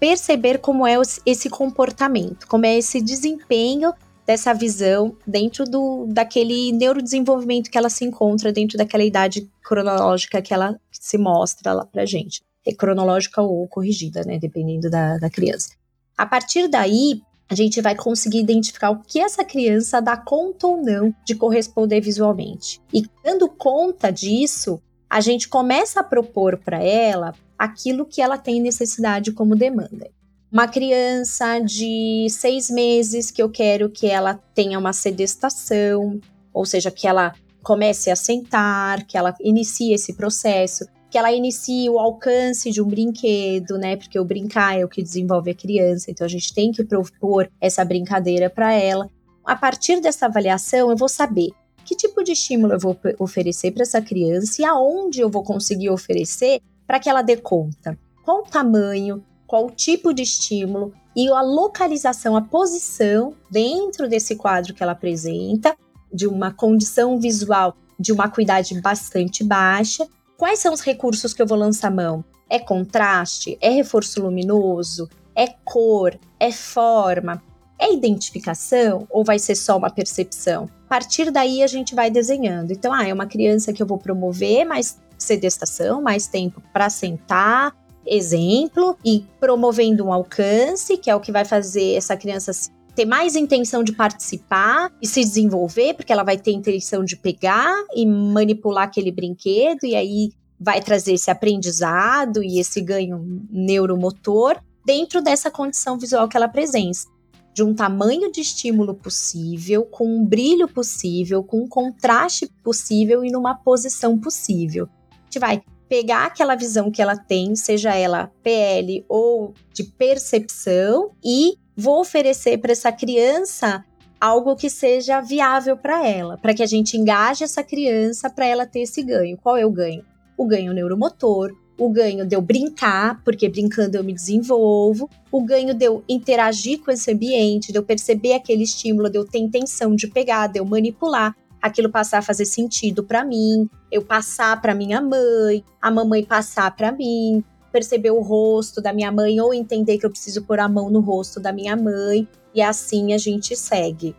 perceber 0.00 0.56
como 0.56 0.86
é 0.86 0.94
esse 1.26 1.50
comportamento, 1.50 2.46
como 2.48 2.64
é 2.64 2.78
esse 2.78 3.02
desempenho 3.02 3.92
dessa 4.26 4.54
visão 4.54 5.14
dentro 5.26 5.66
do 5.66 6.06
daquele 6.08 6.72
neurodesenvolvimento 6.72 7.70
que 7.70 7.76
ela 7.76 7.90
se 7.90 8.06
encontra 8.06 8.50
dentro 8.50 8.78
daquela 8.78 9.04
idade 9.04 9.50
cronológica 9.62 10.40
que 10.40 10.54
ela 10.54 10.80
se 10.90 11.18
mostra 11.18 11.74
lá 11.74 11.84
pra 11.84 12.06
gente. 12.06 12.40
É 12.66 12.72
cronológica 12.72 13.42
ou 13.42 13.68
corrigida, 13.68 14.22
né? 14.24 14.38
Dependendo 14.38 14.88
da, 14.88 15.18
da 15.18 15.28
criança. 15.28 15.74
A 16.16 16.24
partir 16.24 16.68
daí, 16.68 17.20
a 17.52 17.54
gente 17.54 17.82
vai 17.82 17.94
conseguir 17.94 18.38
identificar 18.38 18.90
o 18.90 19.02
que 19.02 19.20
essa 19.20 19.44
criança 19.44 20.00
dá 20.00 20.16
conta 20.16 20.66
ou 20.66 20.82
não 20.82 21.14
de 21.22 21.34
corresponder 21.34 22.00
visualmente. 22.00 22.80
E 22.90 23.02
dando 23.22 23.46
conta 23.46 24.10
disso, 24.10 24.80
a 25.08 25.20
gente 25.20 25.50
começa 25.50 26.00
a 26.00 26.04
propor 26.04 26.56
para 26.56 26.82
ela 26.82 27.34
aquilo 27.58 28.06
que 28.06 28.22
ela 28.22 28.38
tem 28.38 28.58
necessidade 28.58 29.32
como 29.32 29.54
demanda. 29.54 30.10
Uma 30.50 30.66
criança 30.66 31.58
de 31.58 32.26
seis 32.30 32.70
meses 32.70 33.30
que 33.30 33.42
eu 33.42 33.50
quero 33.50 33.90
que 33.90 34.06
ela 34.06 34.40
tenha 34.54 34.78
uma 34.78 34.94
sedestação, 34.94 36.18
ou 36.54 36.64
seja, 36.64 36.90
que 36.90 37.06
ela 37.06 37.34
comece 37.62 38.10
a 38.10 38.16
sentar, 38.16 39.06
que 39.06 39.18
ela 39.18 39.34
inicie 39.42 39.92
esse 39.92 40.14
processo 40.14 40.86
que 41.12 41.18
ela 41.18 41.30
inicie 41.30 41.90
o 41.90 41.98
alcance 41.98 42.70
de 42.70 42.80
um 42.80 42.88
brinquedo, 42.88 43.76
né? 43.76 43.96
Porque 43.96 44.18
o 44.18 44.24
brincar 44.24 44.80
é 44.80 44.82
o 44.82 44.88
que 44.88 45.02
desenvolve 45.02 45.50
a 45.50 45.54
criança, 45.54 46.10
então 46.10 46.24
a 46.24 46.28
gente 46.28 46.54
tem 46.54 46.72
que 46.72 46.82
propor 46.82 47.50
essa 47.60 47.84
brincadeira 47.84 48.48
para 48.48 48.72
ela. 48.72 49.10
A 49.44 49.54
partir 49.54 50.00
dessa 50.00 50.24
avaliação, 50.24 50.90
eu 50.90 50.96
vou 50.96 51.10
saber 51.10 51.50
que 51.84 51.94
tipo 51.94 52.24
de 52.24 52.32
estímulo 52.32 52.72
eu 52.72 52.78
vou 52.78 52.98
oferecer 53.18 53.72
para 53.72 53.82
essa 53.82 54.00
criança 54.00 54.62
e 54.62 54.64
aonde 54.64 55.20
eu 55.20 55.28
vou 55.28 55.42
conseguir 55.42 55.90
oferecer 55.90 56.62
para 56.86 56.98
que 56.98 57.10
ela 57.10 57.20
dê 57.20 57.36
conta. 57.36 57.98
Qual 58.24 58.38
o 58.38 58.50
tamanho, 58.50 59.22
qual 59.46 59.66
o 59.66 59.70
tipo 59.70 60.14
de 60.14 60.22
estímulo 60.22 60.94
e 61.14 61.28
a 61.28 61.42
localização, 61.42 62.34
a 62.34 62.40
posição 62.40 63.34
dentro 63.50 64.08
desse 64.08 64.34
quadro 64.34 64.72
que 64.72 64.82
ela 64.82 64.92
apresenta, 64.92 65.76
de 66.10 66.26
uma 66.26 66.54
condição 66.54 67.20
visual 67.20 67.76
de 68.00 68.12
uma 68.12 68.24
acuidade 68.24 68.80
bastante 68.80 69.44
baixa 69.44 70.08
Quais 70.42 70.58
são 70.58 70.74
os 70.74 70.80
recursos 70.80 71.32
que 71.32 71.40
eu 71.40 71.46
vou 71.46 71.56
lançar 71.56 71.88
mão? 71.88 72.24
É 72.50 72.58
contraste? 72.58 73.56
É 73.60 73.68
reforço 73.68 74.20
luminoso? 74.20 75.08
É 75.36 75.46
cor? 75.46 76.18
É 76.40 76.50
forma? 76.50 77.40
É 77.78 77.92
identificação 77.92 79.06
ou 79.08 79.22
vai 79.22 79.38
ser 79.38 79.54
só 79.54 79.78
uma 79.78 79.88
percepção? 79.88 80.68
A 80.86 80.88
partir 80.88 81.30
daí 81.30 81.62
a 81.62 81.68
gente 81.68 81.94
vai 81.94 82.10
desenhando. 82.10 82.72
Então, 82.72 82.92
ah, 82.92 83.06
é 83.06 83.14
uma 83.14 83.26
criança 83.26 83.72
que 83.72 83.80
eu 83.80 83.86
vou 83.86 83.98
promover 83.98 84.64
mais 84.64 84.98
sedestação, 85.16 86.02
mais 86.02 86.26
tempo 86.26 86.60
para 86.72 86.90
sentar, 86.90 87.72
exemplo, 88.04 88.98
e 89.04 89.24
promovendo 89.38 90.04
um 90.06 90.12
alcance, 90.12 90.96
que 90.96 91.08
é 91.08 91.14
o 91.14 91.20
que 91.20 91.30
vai 91.30 91.44
fazer 91.44 91.94
essa 91.94 92.16
criança 92.16 92.50
ter 92.94 93.04
mais 93.06 93.34
intenção 93.36 93.82
de 93.82 93.92
participar 93.92 94.92
e 95.00 95.06
se 95.06 95.20
desenvolver, 95.20 95.94
porque 95.94 96.12
ela 96.12 96.22
vai 96.22 96.36
ter 96.36 96.52
intenção 96.52 97.04
de 97.04 97.16
pegar 97.16 97.74
e 97.94 98.04
manipular 98.04 98.84
aquele 98.84 99.10
brinquedo, 99.10 99.84
e 99.84 99.94
aí 99.94 100.30
vai 100.60 100.80
trazer 100.80 101.14
esse 101.14 101.30
aprendizado 101.30 102.42
e 102.42 102.60
esse 102.60 102.80
ganho 102.80 103.44
neuromotor 103.50 104.60
dentro 104.84 105.22
dessa 105.22 105.50
condição 105.50 105.98
visual 105.98 106.28
que 106.28 106.36
ela 106.36 106.46
apresenta. 106.46 107.10
De 107.54 107.62
um 107.62 107.74
tamanho 107.74 108.32
de 108.32 108.40
estímulo 108.40 108.94
possível, 108.94 109.84
com 109.84 110.06
um 110.06 110.24
brilho 110.24 110.66
possível, 110.68 111.42
com 111.42 111.62
um 111.64 111.68
contraste 111.68 112.48
possível 112.62 113.24
e 113.24 113.30
numa 113.30 113.54
posição 113.54 114.18
possível. 114.18 114.88
A 115.10 115.24
gente 115.24 115.38
vai 115.38 115.62
pegar 115.88 116.24
aquela 116.24 116.54
visão 116.54 116.90
que 116.90 117.02
ela 117.02 117.16
tem, 117.16 117.54
seja 117.54 117.94
ela 117.94 118.32
PL 118.42 119.04
ou 119.08 119.52
de 119.74 119.84
percepção, 119.84 121.10
e 121.22 121.58
vou 121.76 122.00
oferecer 122.00 122.58
para 122.58 122.72
essa 122.72 122.92
criança 122.92 123.84
algo 124.20 124.54
que 124.54 124.70
seja 124.70 125.20
viável 125.20 125.76
para 125.76 126.06
ela, 126.06 126.38
para 126.38 126.54
que 126.54 126.62
a 126.62 126.66
gente 126.66 126.96
engaje 126.96 127.42
essa 127.42 127.62
criança 127.62 128.30
para 128.30 128.46
ela 128.46 128.66
ter 128.66 128.82
esse 128.82 129.02
ganho. 129.02 129.36
Qual 129.36 129.56
é 129.56 129.66
o 129.66 129.70
ganho? 129.70 130.04
O 130.36 130.46
ganho 130.46 130.72
neuromotor, 130.72 131.52
o 131.76 131.88
ganho 131.88 132.24
de 132.24 132.36
eu 132.36 132.40
brincar, 132.40 133.20
porque 133.24 133.48
brincando 133.48 133.96
eu 133.96 134.04
me 134.04 134.12
desenvolvo, 134.12 135.10
o 135.30 135.42
ganho 135.42 135.74
de 135.74 135.84
eu 135.84 136.04
interagir 136.08 136.80
com 136.80 136.90
esse 136.90 137.10
ambiente, 137.10 137.72
de 137.72 137.78
eu 137.78 137.82
perceber 137.82 138.34
aquele 138.34 138.62
estímulo, 138.62 139.10
de 139.10 139.18
eu 139.18 139.24
ter 139.24 139.38
intenção 139.38 139.96
de 139.96 140.06
pegar, 140.06 140.46
de 140.46 140.60
eu 140.60 140.64
manipular, 140.64 141.34
aquilo 141.60 141.90
passar 141.90 142.18
a 142.18 142.22
fazer 142.22 142.44
sentido 142.44 143.02
para 143.02 143.24
mim, 143.24 143.68
eu 143.90 144.02
passar 144.02 144.60
para 144.60 144.74
minha 144.74 145.00
mãe, 145.00 145.64
a 145.80 145.90
mamãe 145.90 146.24
passar 146.24 146.74
para 146.76 146.92
mim, 146.92 147.42
perceber 147.72 148.10
o 148.10 148.20
rosto 148.20 148.80
da 148.80 148.92
minha 148.92 149.10
mãe 149.10 149.40
ou 149.40 149.54
entender 149.54 149.98
que 149.98 150.06
eu 150.06 150.10
preciso 150.10 150.44
pôr 150.44 150.60
a 150.60 150.68
mão 150.68 150.90
no 150.90 151.00
rosto 151.00 151.40
da 151.40 151.52
minha 151.52 151.74
mãe 151.74 152.28
e 152.54 152.60
assim 152.60 153.14
a 153.14 153.18
gente 153.18 153.56
segue. 153.56 154.14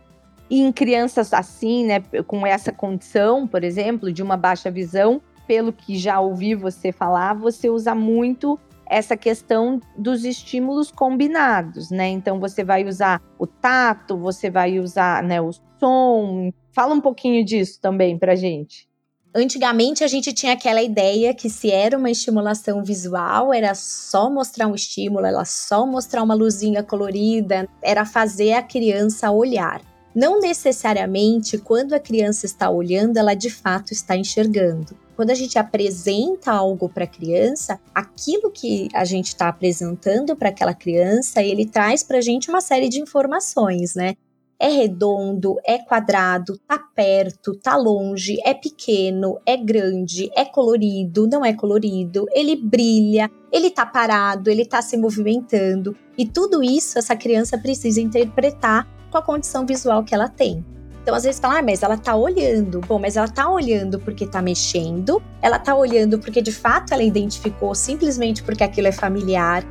E 0.50 0.60
em 0.60 0.72
crianças 0.72 1.32
assim, 1.32 1.86
né, 1.86 2.00
com 2.26 2.46
essa 2.46 2.72
condição, 2.72 3.46
por 3.46 3.64
exemplo, 3.64 4.12
de 4.12 4.22
uma 4.22 4.36
baixa 4.36 4.70
visão, 4.70 5.22
pelo 5.46 5.72
que 5.72 5.96
já 5.96 6.20
ouvi 6.20 6.54
você 6.54 6.92
falar, 6.92 7.34
você 7.34 7.68
usa 7.70 7.94
muito 7.94 8.58
essa 8.86 9.16
questão 9.16 9.80
dos 9.96 10.24
estímulos 10.24 10.90
combinados, 10.90 11.90
né? 11.90 12.08
Então 12.08 12.38
você 12.38 12.62
vai 12.62 12.84
usar 12.84 13.22
o 13.38 13.46
tato, 13.46 14.16
você 14.16 14.50
vai 14.50 14.78
usar, 14.78 15.22
né, 15.22 15.40
o 15.40 15.50
som. 15.80 16.52
Fala 16.72 16.94
um 16.94 17.00
pouquinho 17.00 17.44
disso 17.44 17.80
também 17.80 18.18
pra 18.18 18.34
gente. 18.34 18.88
Antigamente 19.36 20.04
a 20.04 20.06
gente 20.06 20.32
tinha 20.32 20.52
aquela 20.52 20.80
ideia 20.80 21.34
que 21.34 21.50
se 21.50 21.68
era 21.68 21.98
uma 21.98 22.08
estimulação 22.08 22.84
visual, 22.84 23.52
era 23.52 23.74
só 23.74 24.30
mostrar 24.30 24.68
um 24.68 24.76
estímulo, 24.76 25.26
era 25.26 25.44
só 25.44 25.84
mostrar 25.84 26.22
uma 26.22 26.34
luzinha 26.34 26.84
colorida, 26.84 27.68
era 27.82 28.04
fazer 28.04 28.52
a 28.52 28.62
criança 28.62 29.32
olhar. 29.32 29.82
Não 30.14 30.38
necessariamente 30.38 31.58
quando 31.58 31.94
a 31.94 31.98
criança 31.98 32.46
está 32.46 32.70
olhando, 32.70 33.16
ela 33.16 33.34
de 33.34 33.50
fato 33.50 33.92
está 33.92 34.16
enxergando. 34.16 34.96
quando 35.16 35.30
a 35.30 35.34
gente 35.34 35.56
apresenta 35.58 36.50
algo 36.50 36.88
para 36.88 37.04
a 37.04 37.08
criança, 37.08 37.78
aquilo 37.94 38.50
que 38.50 38.88
a 38.92 39.04
gente 39.04 39.28
está 39.28 39.48
apresentando 39.48 40.34
para 40.34 40.48
aquela 40.48 40.74
criança, 40.74 41.40
ele 41.40 41.66
traz 41.66 42.02
para 42.02 42.18
a 42.18 42.20
gente 42.20 42.48
uma 42.48 42.60
série 42.60 42.88
de 42.88 43.00
informações, 43.00 43.94
né? 43.94 44.16
É 44.58 44.68
redondo, 44.68 45.56
é 45.64 45.78
quadrado, 45.78 46.58
tá 46.66 46.78
perto, 46.78 47.54
tá 47.56 47.76
longe, 47.76 48.38
é 48.44 48.54
pequeno, 48.54 49.38
é 49.44 49.56
grande, 49.56 50.30
é 50.36 50.44
colorido, 50.44 51.26
não 51.26 51.44
é 51.44 51.52
colorido, 51.52 52.26
ele 52.32 52.56
brilha, 52.56 53.30
ele 53.52 53.70
tá 53.70 53.84
parado, 53.84 54.48
ele 54.48 54.64
tá 54.64 54.80
se 54.80 54.96
movimentando. 54.96 55.96
E 56.16 56.24
tudo 56.24 56.62
isso 56.62 56.98
essa 56.98 57.16
criança 57.16 57.58
precisa 57.58 58.00
interpretar 58.00 58.88
com 59.10 59.18
a 59.18 59.22
condição 59.22 59.66
visual 59.66 60.04
que 60.04 60.14
ela 60.14 60.28
tem. 60.28 60.64
Então, 61.04 61.14
às 61.14 61.22
vezes, 61.24 61.38
fala, 61.38 61.58
ah, 61.58 61.62
mas 61.62 61.82
ela 61.82 61.98
tá 61.98 62.16
olhando. 62.16 62.80
Bom, 62.80 62.98
mas 62.98 63.18
ela 63.18 63.28
tá 63.28 63.46
olhando 63.46 64.00
porque 64.00 64.26
tá 64.26 64.40
mexendo, 64.40 65.22
ela 65.42 65.58
tá 65.58 65.74
olhando 65.74 66.18
porque 66.18 66.40
de 66.40 66.50
fato 66.50 66.94
ela 66.94 67.02
identificou 67.02 67.74
simplesmente 67.74 68.42
porque 68.42 68.64
aquilo 68.64 68.88
é 68.88 68.92
familiar. 68.92 69.62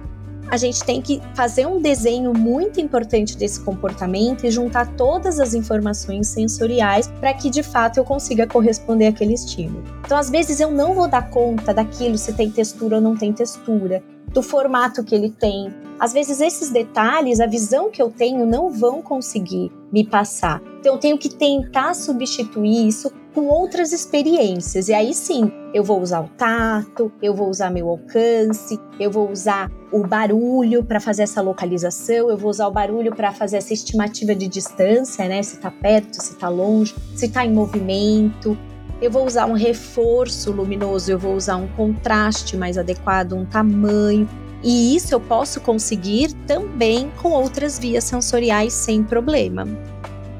A 0.53 0.57
gente 0.57 0.83
tem 0.83 1.01
que 1.01 1.19
fazer 1.33 1.65
um 1.65 1.81
desenho 1.81 2.31
muito 2.31 2.79
importante 2.79 3.35
desse 3.35 3.59
comportamento 3.61 4.45
e 4.45 4.51
juntar 4.51 4.85
todas 4.95 5.39
as 5.39 5.55
informações 5.55 6.27
sensoriais 6.27 7.07
para 7.19 7.33
que 7.33 7.49
de 7.49 7.63
fato 7.63 7.97
eu 7.97 8.05
consiga 8.05 8.45
corresponder 8.45 9.07
àquele 9.07 9.33
estímulo. 9.33 9.83
Então, 10.05 10.15
às 10.15 10.29
vezes, 10.29 10.59
eu 10.59 10.69
não 10.69 10.93
vou 10.93 11.07
dar 11.07 11.27
conta 11.31 11.73
daquilo 11.73 12.19
se 12.19 12.33
tem 12.33 12.51
textura 12.51 12.97
ou 12.97 13.01
não 13.01 13.17
tem 13.17 13.33
textura, 13.33 14.03
do 14.33 14.41
formato 14.41 15.03
que 15.03 15.13
ele 15.13 15.29
tem. 15.29 15.73
Às 15.99 16.11
vezes, 16.11 16.41
esses 16.41 16.69
detalhes, 16.69 17.39
a 17.39 17.45
visão 17.45 17.89
que 17.89 18.01
eu 18.01 18.09
tenho, 18.09 18.45
não 18.45 18.69
vão 18.69 19.01
conseguir 19.01 19.71
me 19.91 20.05
passar. 20.05 20.61
Então 20.79 20.95
eu 20.95 20.99
tenho 20.99 21.17
que 21.17 21.29
tentar 21.29 21.93
substituir 21.93 22.87
isso 22.87 23.11
com 23.33 23.47
outras 23.47 23.93
experiências. 23.93 24.89
E 24.89 24.93
aí 24.93 25.13
sim, 25.13 25.51
eu 25.73 25.83
vou 25.83 26.01
usar 26.01 26.21
o 26.21 26.27
tato, 26.29 27.11
eu 27.21 27.33
vou 27.33 27.49
usar 27.49 27.69
meu 27.69 27.89
alcance, 27.89 28.79
eu 28.99 29.11
vou 29.11 29.31
usar 29.31 29.71
o 29.91 30.05
barulho 30.05 30.83
para 30.83 30.99
fazer 30.99 31.23
essa 31.23 31.41
localização, 31.41 32.29
eu 32.29 32.37
vou 32.37 32.49
usar 32.49 32.67
o 32.67 32.71
barulho 32.71 33.15
para 33.15 33.31
fazer 33.31 33.57
essa 33.57 33.73
estimativa 33.73 34.33
de 34.35 34.47
distância, 34.47 35.27
né? 35.27 35.41
Se 35.43 35.55
está 35.55 35.71
perto, 35.71 36.15
se 36.21 36.33
está 36.33 36.49
longe, 36.49 36.95
se 37.15 37.27
está 37.27 37.45
em 37.45 37.53
movimento. 37.53 38.57
Eu 39.03 39.11
vou 39.11 39.25
usar 39.25 39.47
um 39.47 39.53
reforço 39.53 40.49
luminoso, 40.53 41.11
eu 41.11 41.19
vou 41.19 41.35
usar 41.35 41.57
um 41.57 41.67
contraste 41.67 42.55
mais 42.55 42.77
adequado, 42.77 43.33
um 43.33 43.43
tamanho. 43.43 44.29
E 44.63 44.95
isso 44.95 45.13
eu 45.13 45.19
posso 45.19 45.59
conseguir 45.59 46.31
também 46.47 47.11
com 47.21 47.31
outras 47.31 47.77
vias 47.77 48.05
sensoriais 48.05 48.71
sem 48.71 49.03
problema. 49.03 49.67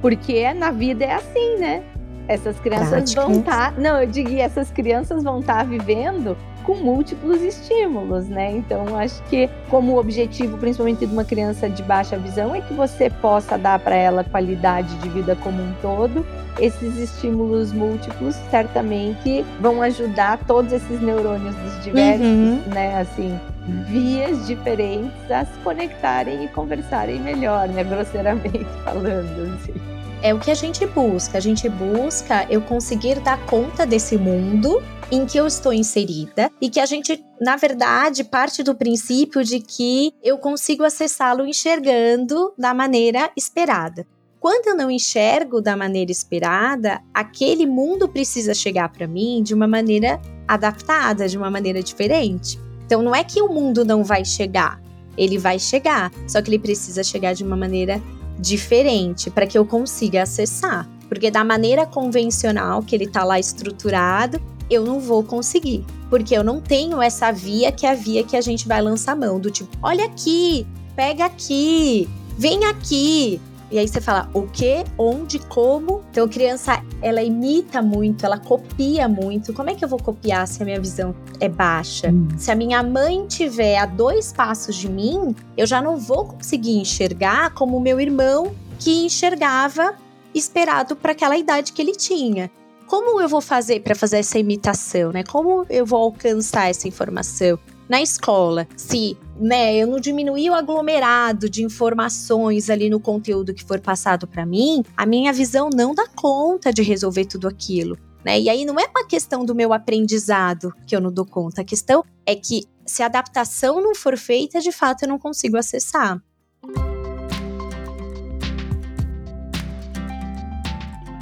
Porque 0.01 0.53
na 0.53 0.71
vida 0.71 1.03
é 1.03 1.15
assim, 1.15 1.57
né? 1.57 1.83
Essas 2.25 2.57
crianças 2.57 2.89
Práticas. 2.89 3.25
vão 3.25 3.39
estar. 3.39 3.73
Tá, 3.73 3.81
não, 3.81 4.01
eu 4.01 4.07
digo, 4.07 4.33
essas 4.33 4.71
crianças 4.71 5.21
vão 5.25 5.41
estar 5.41 5.57
tá 5.57 5.63
vivendo 5.65 6.37
com 6.63 6.75
múltiplos 6.75 7.41
estímulos, 7.41 8.27
né? 8.27 8.51
Então, 8.51 8.97
acho 8.97 9.21
que 9.23 9.49
como 9.69 9.97
objetivo, 9.97 10.57
principalmente 10.57 11.05
de 11.05 11.13
uma 11.13 11.23
criança 11.23 11.69
de 11.69 11.83
baixa 11.83 12.17
visão, 12.17 12.55
é 12.55 12.61
que 12.61 12.73
você 12.73 13.09
possa 13.09 13.57
dar 13.57 13.79
para 13.79 13.95
ela 13.95 14.23
qualidade 14.23 14.95
de 14.95 15.09
vida 15.09 15.35
como 15.35 15.61
um 15.61 15.73
todo. 15.81 16.25
Esses 16.59 16.97
estímulos 16.97 17.71
múltiplos 17.71 18.35
certamente 18.49 19.43
vão 19.59 19.81
ajudar 19.81 20.39
todos 20.45 20.71
esses 20.71 21.01
neurônios 21.01 21.55
dos 21.55 21.83
diversos, 21.83 22.25
uhum. 22.25 22.61
né? 22.67 22.99
Assim, 22.99 23.39
vias 23.87 24.45
diferentes 24.45 25.31
a 25.31 25.45
se 25.45 25.57
conectarem 25.63 26.43
e 26.43 26.47
conversarem 26.49 27.19
melhor, 27.19 27.67
né? 27.67 27.83
Grosseiramente 27.83 28.65
falando. 28.83 29.53
Assim. 29.55 29.92
É 30.21 30.33
o 30.33 30.39
que 30.39 30.49
a 30.49 30.55
gente 30.55 30.85
busca. 30.85 31.37
A 31.37 31.41
gente 31.41 31.67
busca 31.67 32.45
eu 32.49 32.61
conseguir 32.61 33.19
dar 33.19 33.37
conta 33.45 33.85
desse 33.85 34.17
mundo 34.17 34.81
em 35.11 35.25
que 35.25 35.37
eu 35.37 35.45
estou 35.45 35.73
inserida 35.73 36.49
e 36.61 36.69
que 36.69 36.79
a 36.79 36.85
gente, 36.85 37.23
na 37.39 37.55
verdade, 37.55 38.23
parte 38.23 38.63
do 38.63 38.73
princípio 38.73 39.43
de 39.43 39.59
que 39.59 40.13
eu 40.23 40.37
consigo 40.37 40.83
acessá-lo 40.83 41.45
enxergando 41.45 42.53
da 42.57 42.73
maneira 42.73 43.29
esperada. 43.37 44.07
Quando 44.39 44.67
eu 44.67 44.75
não 44.75 44.91
enxergo 44.91 45.61
da 45.61 45.77
maneira 45.77 46.11
esperada, 46.11 46.99
aquele 47.13 47.65
mundo 47.65 48.09
precisa 48.09 48.53
chegar 48.53 48.89
para 48.89 49.07
mim 49.07 49.41
de 49.41 49.53
uma 49.53 49.67
maneira 49.67 50.19
adaptada, 50.47 51.29
de 51.29 51.37
uma 51.37 51.49
maneira 51.49 51.81
diferente. 51.81 52.59
Então 52.85 53.01
não 53.01 53.15
é 53.15 53.23
que 53.23 53.41
o 53.41 53.47
mundo 53.47 53.85
não 53.85 54.03
vai 54.03 54.25
chegar, 54.25 54.81
ele 55.17 55.37
vai 55.37 55.59
chegar, 55.59 56.11
só 56.27 56.41
que 56.41 56.49
ele 56.49 56.59
precisa 56.59 57.03
chegar 57.03 57.33
de 57.33 57.43
uma 57.43 57.55
maneira 57.55 58.01
diferente 58.43 59.31
para 59.31 59.47
que 59.47 59.57
eu 59.57 59.65
consiga 59.65 60.23
acessar. 60.23 60.87
Porque 61.07 61.31
da 61.31 61.43
maneira 61.43 61.85
convencional 61.85 62.83
que 62.83 62.93
ele 62.93 63.05
está 63.05 63.23
lá 63.23 63.39
estruturado, 63.39 64.41
eu 64.69 64.83
não 64.83 64.99
vou 64.99 65.23
conseguir. 65.23 65.85
Porque 66.09 66.35
eu 66.35 66.43
não 66.43 66.59
tenho 66.59 67.01
essa 67.01 67.31
via 67.31 67.71
que 67.71 67.85
é 67.85 67.91
a 67.91 67.95
via 67.95 68.23
que 68.23 68.35
a 68.35 68.41
gente 68.41 68.67
vai 68.67 68.81
lançar 68.81 69.15
mão, 69.15 69.39
do 69.39 69.49
tipo, 69.49 69.69
olha 69.81 70.05
aqui, 70.05 70.67
pega 70.95 71.25
aqui, 71.25 72.09
vem 72.37 72.65
aqui. 72.65 73.39
E 73.73 73.79
aí 73.79 73.87
você 73.87 73.99
fala 73.99 74.29
o 74.35 74.43
que, 74.43 74.83
onde, 74.99 75.39
como. 75.39 76.03
Então, 76.11 76.25
a 76.25 76.29
criança, 76.29 76.79
ela 77.01 77.23
imita 77.23 77.81
muito, 77.81 78.23
ela 78.23 78.37
copia 78.37 79.07
muito. 79.07 79.51
Como 79.51 79.67
é 79.67 79.73
que 79.73 79.83
eu 79.83 79.89
vou 79.89 79.97
copiar 79.97 80.47
se 80.47 80.61
a 80.61 80.65
minha 80.65 80.79
visão 80.79 81.15
é 81.39 81.49
baixa? 81.49 82.11
Hum. 82.11 82.27
Se 82.37 82.51
a 82.51 82.55
minha 82.55 82.83
mãe 82.83 83.25
tiver 83.25 83.79
a 83.79 83.87
dois 83.87 84.31
passos 84.31 84.75
de 84.75 84.87
mim, 84.87 85.35
eu 85.57 85.65
já 85.65 85.81
não 85.81 85.97
vou 85.97 86.25
conseguir 86.25 86.77
enxergar 86.77 87.51
como 87.55 87.75
o 87.77 87.79
meu 87.79 87.99
irmão 87.99 88.53
que 88.77 89.07
enxergava 89.07 89.95
esperado 90.35 90.95
para 90.95 91.13
aquela 91.13 91.35
idade 91.35 91.73
que 91.73 91.81
ele 91.81 91.93
tinha 91.93 92.51
como 92.85 93.19
eu 93.19 93.27
vou 93.27 93.41
fazer 93.41 93.79
para 93.79 93.95
fazer 93.95 94.17
essa 94.17 94.37
imitação, 94.37 95.11
né? 95.11 95.23
Como 95.23 95.65
eu 95.67 95.83
vou 95.83 95.99
alcançar 95.99 96.69
essa 96.69 96.87
informação? 96.87 97.57
Na 97.87 98.01
escola, 98.01 98.67
se 98.77 99.17
né, 99.37 99.75
eu 99.75 99.87
não 99.87 99.99
diminuir 99.99 100.49
o 100.49 100.53
aglomerado 100.53 101.49
de 101.49 101.63
informações 101.63 102.69
ali 102.69 102.89
no 102.89 102.99
conteúdo 102.99 103.53
que 103.53 103.63
for 103.63 103.79
passado 103.79 104.27
para 104.27 104.45
mim, 104.45 104.83
a 104.95 105.05
minha 105.05 105.33
visão 105.33 105.69
não 105.73 105.93
dá 105.93 106.07
conta 106.07 106.71
de 106.71 106.81
resolver 106.81 107.25
tudo 107.25 107.47
aquilo. 107.47 107.97
Né? 108.23 108.39
E 108.39 108.49
aí 108.49 108.63
não 108.63 108.79
é 108.79 108.85
uma 108.85 109.05
questão 109.05 109.43
do 109.43 109.53
meu 109.53 109.73
aprendizado 109.73 110.73
que 110.87 110.95
eu 110.95 111.01
não 111.01 111.11
dou 111.11 111.25
conta, 111.25 111.61
a 111.61 111.65
questão 111.65 112.03
é 112.25 112.35
que 112.35 112.65
se 112.85 113.03
a 113.03 113.07
adaptação 113.07 113.81
não 113.81 113.93
for 113.93 114.17
feita, 114.17 114.59
de 114.59 114.71
fato 114.71 115.03
eu 115.03 115.09
não 115.09 115.19
consigo 115.19 115.57
acessar. 115.57 116.21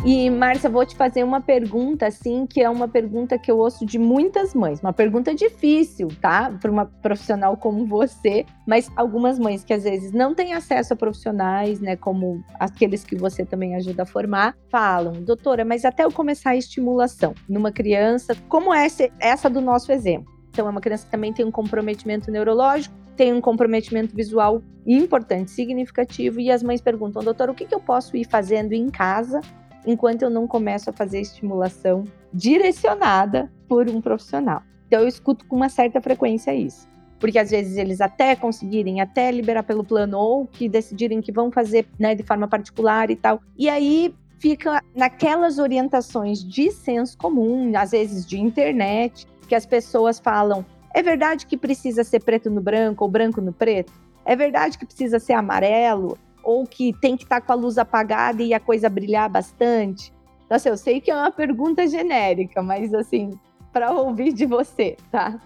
E, 0.03 0.31
Márcia, 0.31 0.67
vou 0.67 0.83
te 0.83 0.95
fazer 0.95 1.23
uma 1.23 1.39
pergunta, 1.39 2.07
assim, 2.07 2.47
que 2.47 2.59
é 2.59 2.67
uma 2.67 2.87
pergunta 2.87 3.37
que 3.37 3.51
eu 3.51 3.59
ouço 3.59 3.85
de 3.85 3.99
muitas 3.99 4.55
mães. 4.55 4.79
Uma 4.79 4.91
pergunta 4.91 5.35
difícil, 5.35 6.07
tá? 6.19 6.51
Para 6.59 6.71
uma 6.71 6.87
profissional 6.87 7.55
como 7.55 7.85
você, 7.85 8.43
mas 8.65 8.89
algumas 8.95 9.37
mães 9.37 9.63
que 9.63 9.71
às 9.71 9.83
vezes 9.83 10.11
não 10.11 10.33
têm 10.33 10.53
acesso 10.53 10.93
a 10.93 10.95
profissionais, 10.95 11.79
né, 11.79 11.95
como 11.95 12.43
aqueles 12.59 13.03
que 13.03 13.15
você 13.15 13.45
também 13.45 13.75
ajuda 13.75 14.01
a 14.01 14.05
formar, 14.05 14.55
falam, 14.71 15.13
doutora, 15.21 15.63
mas 15.63 15.85
até 15.85 16.03
eu 16.03 16.11
começar 16.11 16.51
a 16.51 16.57
estimulação 16.57 17.35
numa 17.47 17.71
criança, 17.71 18.35
como 18.49 18.73
essa, 18.73 19.07
essa 19.19 19.51
do 19.51 19.61
nosso 19.61 19.91
exemplo. 19.91 20.33
Então, 20.49 20.65
é 20.65 20.71
uma 20.71 20.81
criança 20.81 21.05
que 21.05 21.11
também 21.11 21.31
tem 21.31 21.45
um 21.45 21.51
comprometimento 21.51 22.31
neurológico, 22.31 22.95
tem 23.15 23.33
um 23.33 23.39
comprometimento 23.39 24.15
visual 24.15 24.63
importante, 24.85 25.51
significativo, 25.51 26.39
e 26.39 26.49
as 26.49 26.63
mães 26.63 26.81
perguntam, 26.81 27.23
doutor, 27.23 27.51
o 27.51 27.53
que, 27.53 27.65
que 27.65 27.75
eu 27.75 27.79
posso 27.79 28.17
ir 28.17 28.25
fazendo 28.25 28.73
em 28.73 28.89
casa 28.89 29.41
enquanto 29.85 30.23
eu 30.23 30.29
não 30.29 30.47
começo 30.47 30.89
a 30.89 30.93
fazer 30.93 31.19
estimulação 31.21 32.05
direcionada 32.33 33.51
por 33.67 33.89
um 33.89 34.01
profissional. 34.01 34.63
Então 34.87 35.01
eu 35.01 35.07
escuto 35.07 35.45
com 35.45 35.55
uma 35.55 35.69
certa 35.69 36.01
frequência 36.01 36.53
isso. 36.53 36.89
Porque 37.19 37.37
às 37.37 37.51
vezes 37.51 37.77
eles 37.77 38.01
até 38.01 38.35
conseguirem, 38.35 38.99
até 38.99 39.31
liberar 39.31 39.63
pelo 39.63 39.83
plano, 39.83 40.17
ou 40.17 40.47
que 40.47 40.67
decidirem 40.67 41.21
que 41.21 41.31
vão 41.31 41.51
fazer 41.51 41.87
né, 41.99 42.15
de 42.15 42.23
forma 42.23 42.47
particular 42.47 43.11
e 43.11 43.15
tal. 43.15 43.41
E 43.57 43.69
aí 43.69 44.13
fica 44.39 44.83
naquelas 44.95 45.59
orientações 45.59 46.43
de 46.43 46.71
senso 46.71 47.15
comum, 47.17 47.71
às 47.77 47.91
vezes 47.91 48.25
de 48.25 48.39
internet, 48.39 49.27
que 49.47 49.53
as 49.53 49.65
pessoas 49.65 50.19
falam: 50.19 50.65
é 50.93 51.03
verdade 51.03 51.45
que 51.45 51.55
precisa 51.55 52.03
ser 52.03 52.21
preto 52.21 52.49
no 52.49 52.59
branco 52.59 53.03
ou 53.03 53.09
branco 53.09 53.39
no 53.39 53.53
preto? 53.53 53.93
É 54.25 54.35
verdade 54.35 54.77
que 54.77 54.85
precisa 54.85 55.19
ser 55.19 55.33
amarelo? 55.33 56.17
Ou 56.43 56.65
que 56.65 56.93
tem 56.99 57.15
que 57.15 57.23
estar 57.23 57.41
tá 57.41 57.45
com 57.45 57.51
a 57.51 57.55
luz 57.55 57.77
apagada 57.77 58.41
e 58.41 58.53
a 58.53 58.59
coisa 58.59 58.89
brilhar 58.89 59.29
bastante? 59.29 60.13
Assim, 60.49 60.69
eu 60.69 60.77
sei 60.77 60.99
que 60.99 61.09
é 61.09 61.15
uma 61.15 61.31
pergunta 61.31 61.87
genérica, 61.87 62.61
mas 62.61 62.93
assim, 62.93 63.31
para 63.71 63.91
ouvir 63.91 64.33
de 64.33 64.45
você, 64.45 64.97
tá? 65.09 65.39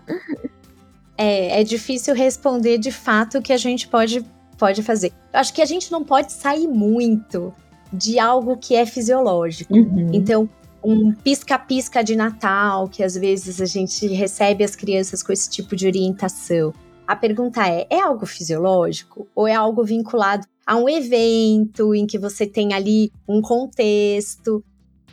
É, 1.18 1.62
é 1.62 1.64
difícil 1.64 2.14
responder 2.14 2.78
de 2.78 2.92
fato 2.92 3.38
o 3.38 3.42
que 3.42 3.54
a 3.54 3.58
gente 3.58 3.88
pode, 3.88 4.26
pode 4.58 4.84
fazer. 4.84 5.14
Eu 5.32 5.40
acho 5.40 5.54
que 5.54 5.62
a 5.62 5.66
gente 5.66 5.92
não 5.92 6.04
pode 6.04 6.34
sair 6.34 6.68
muito 6.68 7.54
de 7.94 8.20
algo 8.20 8.58
que 8.58 8.76
é 8.76 8.86
fisiológico. 8.86 9.74
Uhum. 9.74 10.10
Então, 10.12 10.50
um 10.84 11.14
pisca-pisca 11.14 12.04
de 12.04 12.16
Natal, 12.16 12.88
que 12.88 13.04
às 13.04 13.16
vezes 13.16 13.62
a 13.62 13.66
gente 13.66 14.08
recebe 14.08 14.64
as 14.64 14.76
crianças 14.76 15.24
com 15.24 15.32
esse 15.32 15.50
tipo 15.50 15.76
de 15.76 15.88
orientação. 15.88 16.74
A 17.08 17.16
pergunta 17.16 17.68
é: 17.68 17.88
é 17.90 18.02
algo 18.02 18.26
fisiológico 18.26 19.28
ou 19.34 19.48
é 19.48 19.54
algo 19.54 19.84
vinculado 19.84 20.46
a 20.66 20.76
um 20.76 20.90
evento 20.90 21.94
em 21.94 22.08
que 22.08 22.18
você 22.18 22.48
tem 22.48 22.74
ali 22.74 23.12
um 23.28 23.42
contexto? 23.42 24.64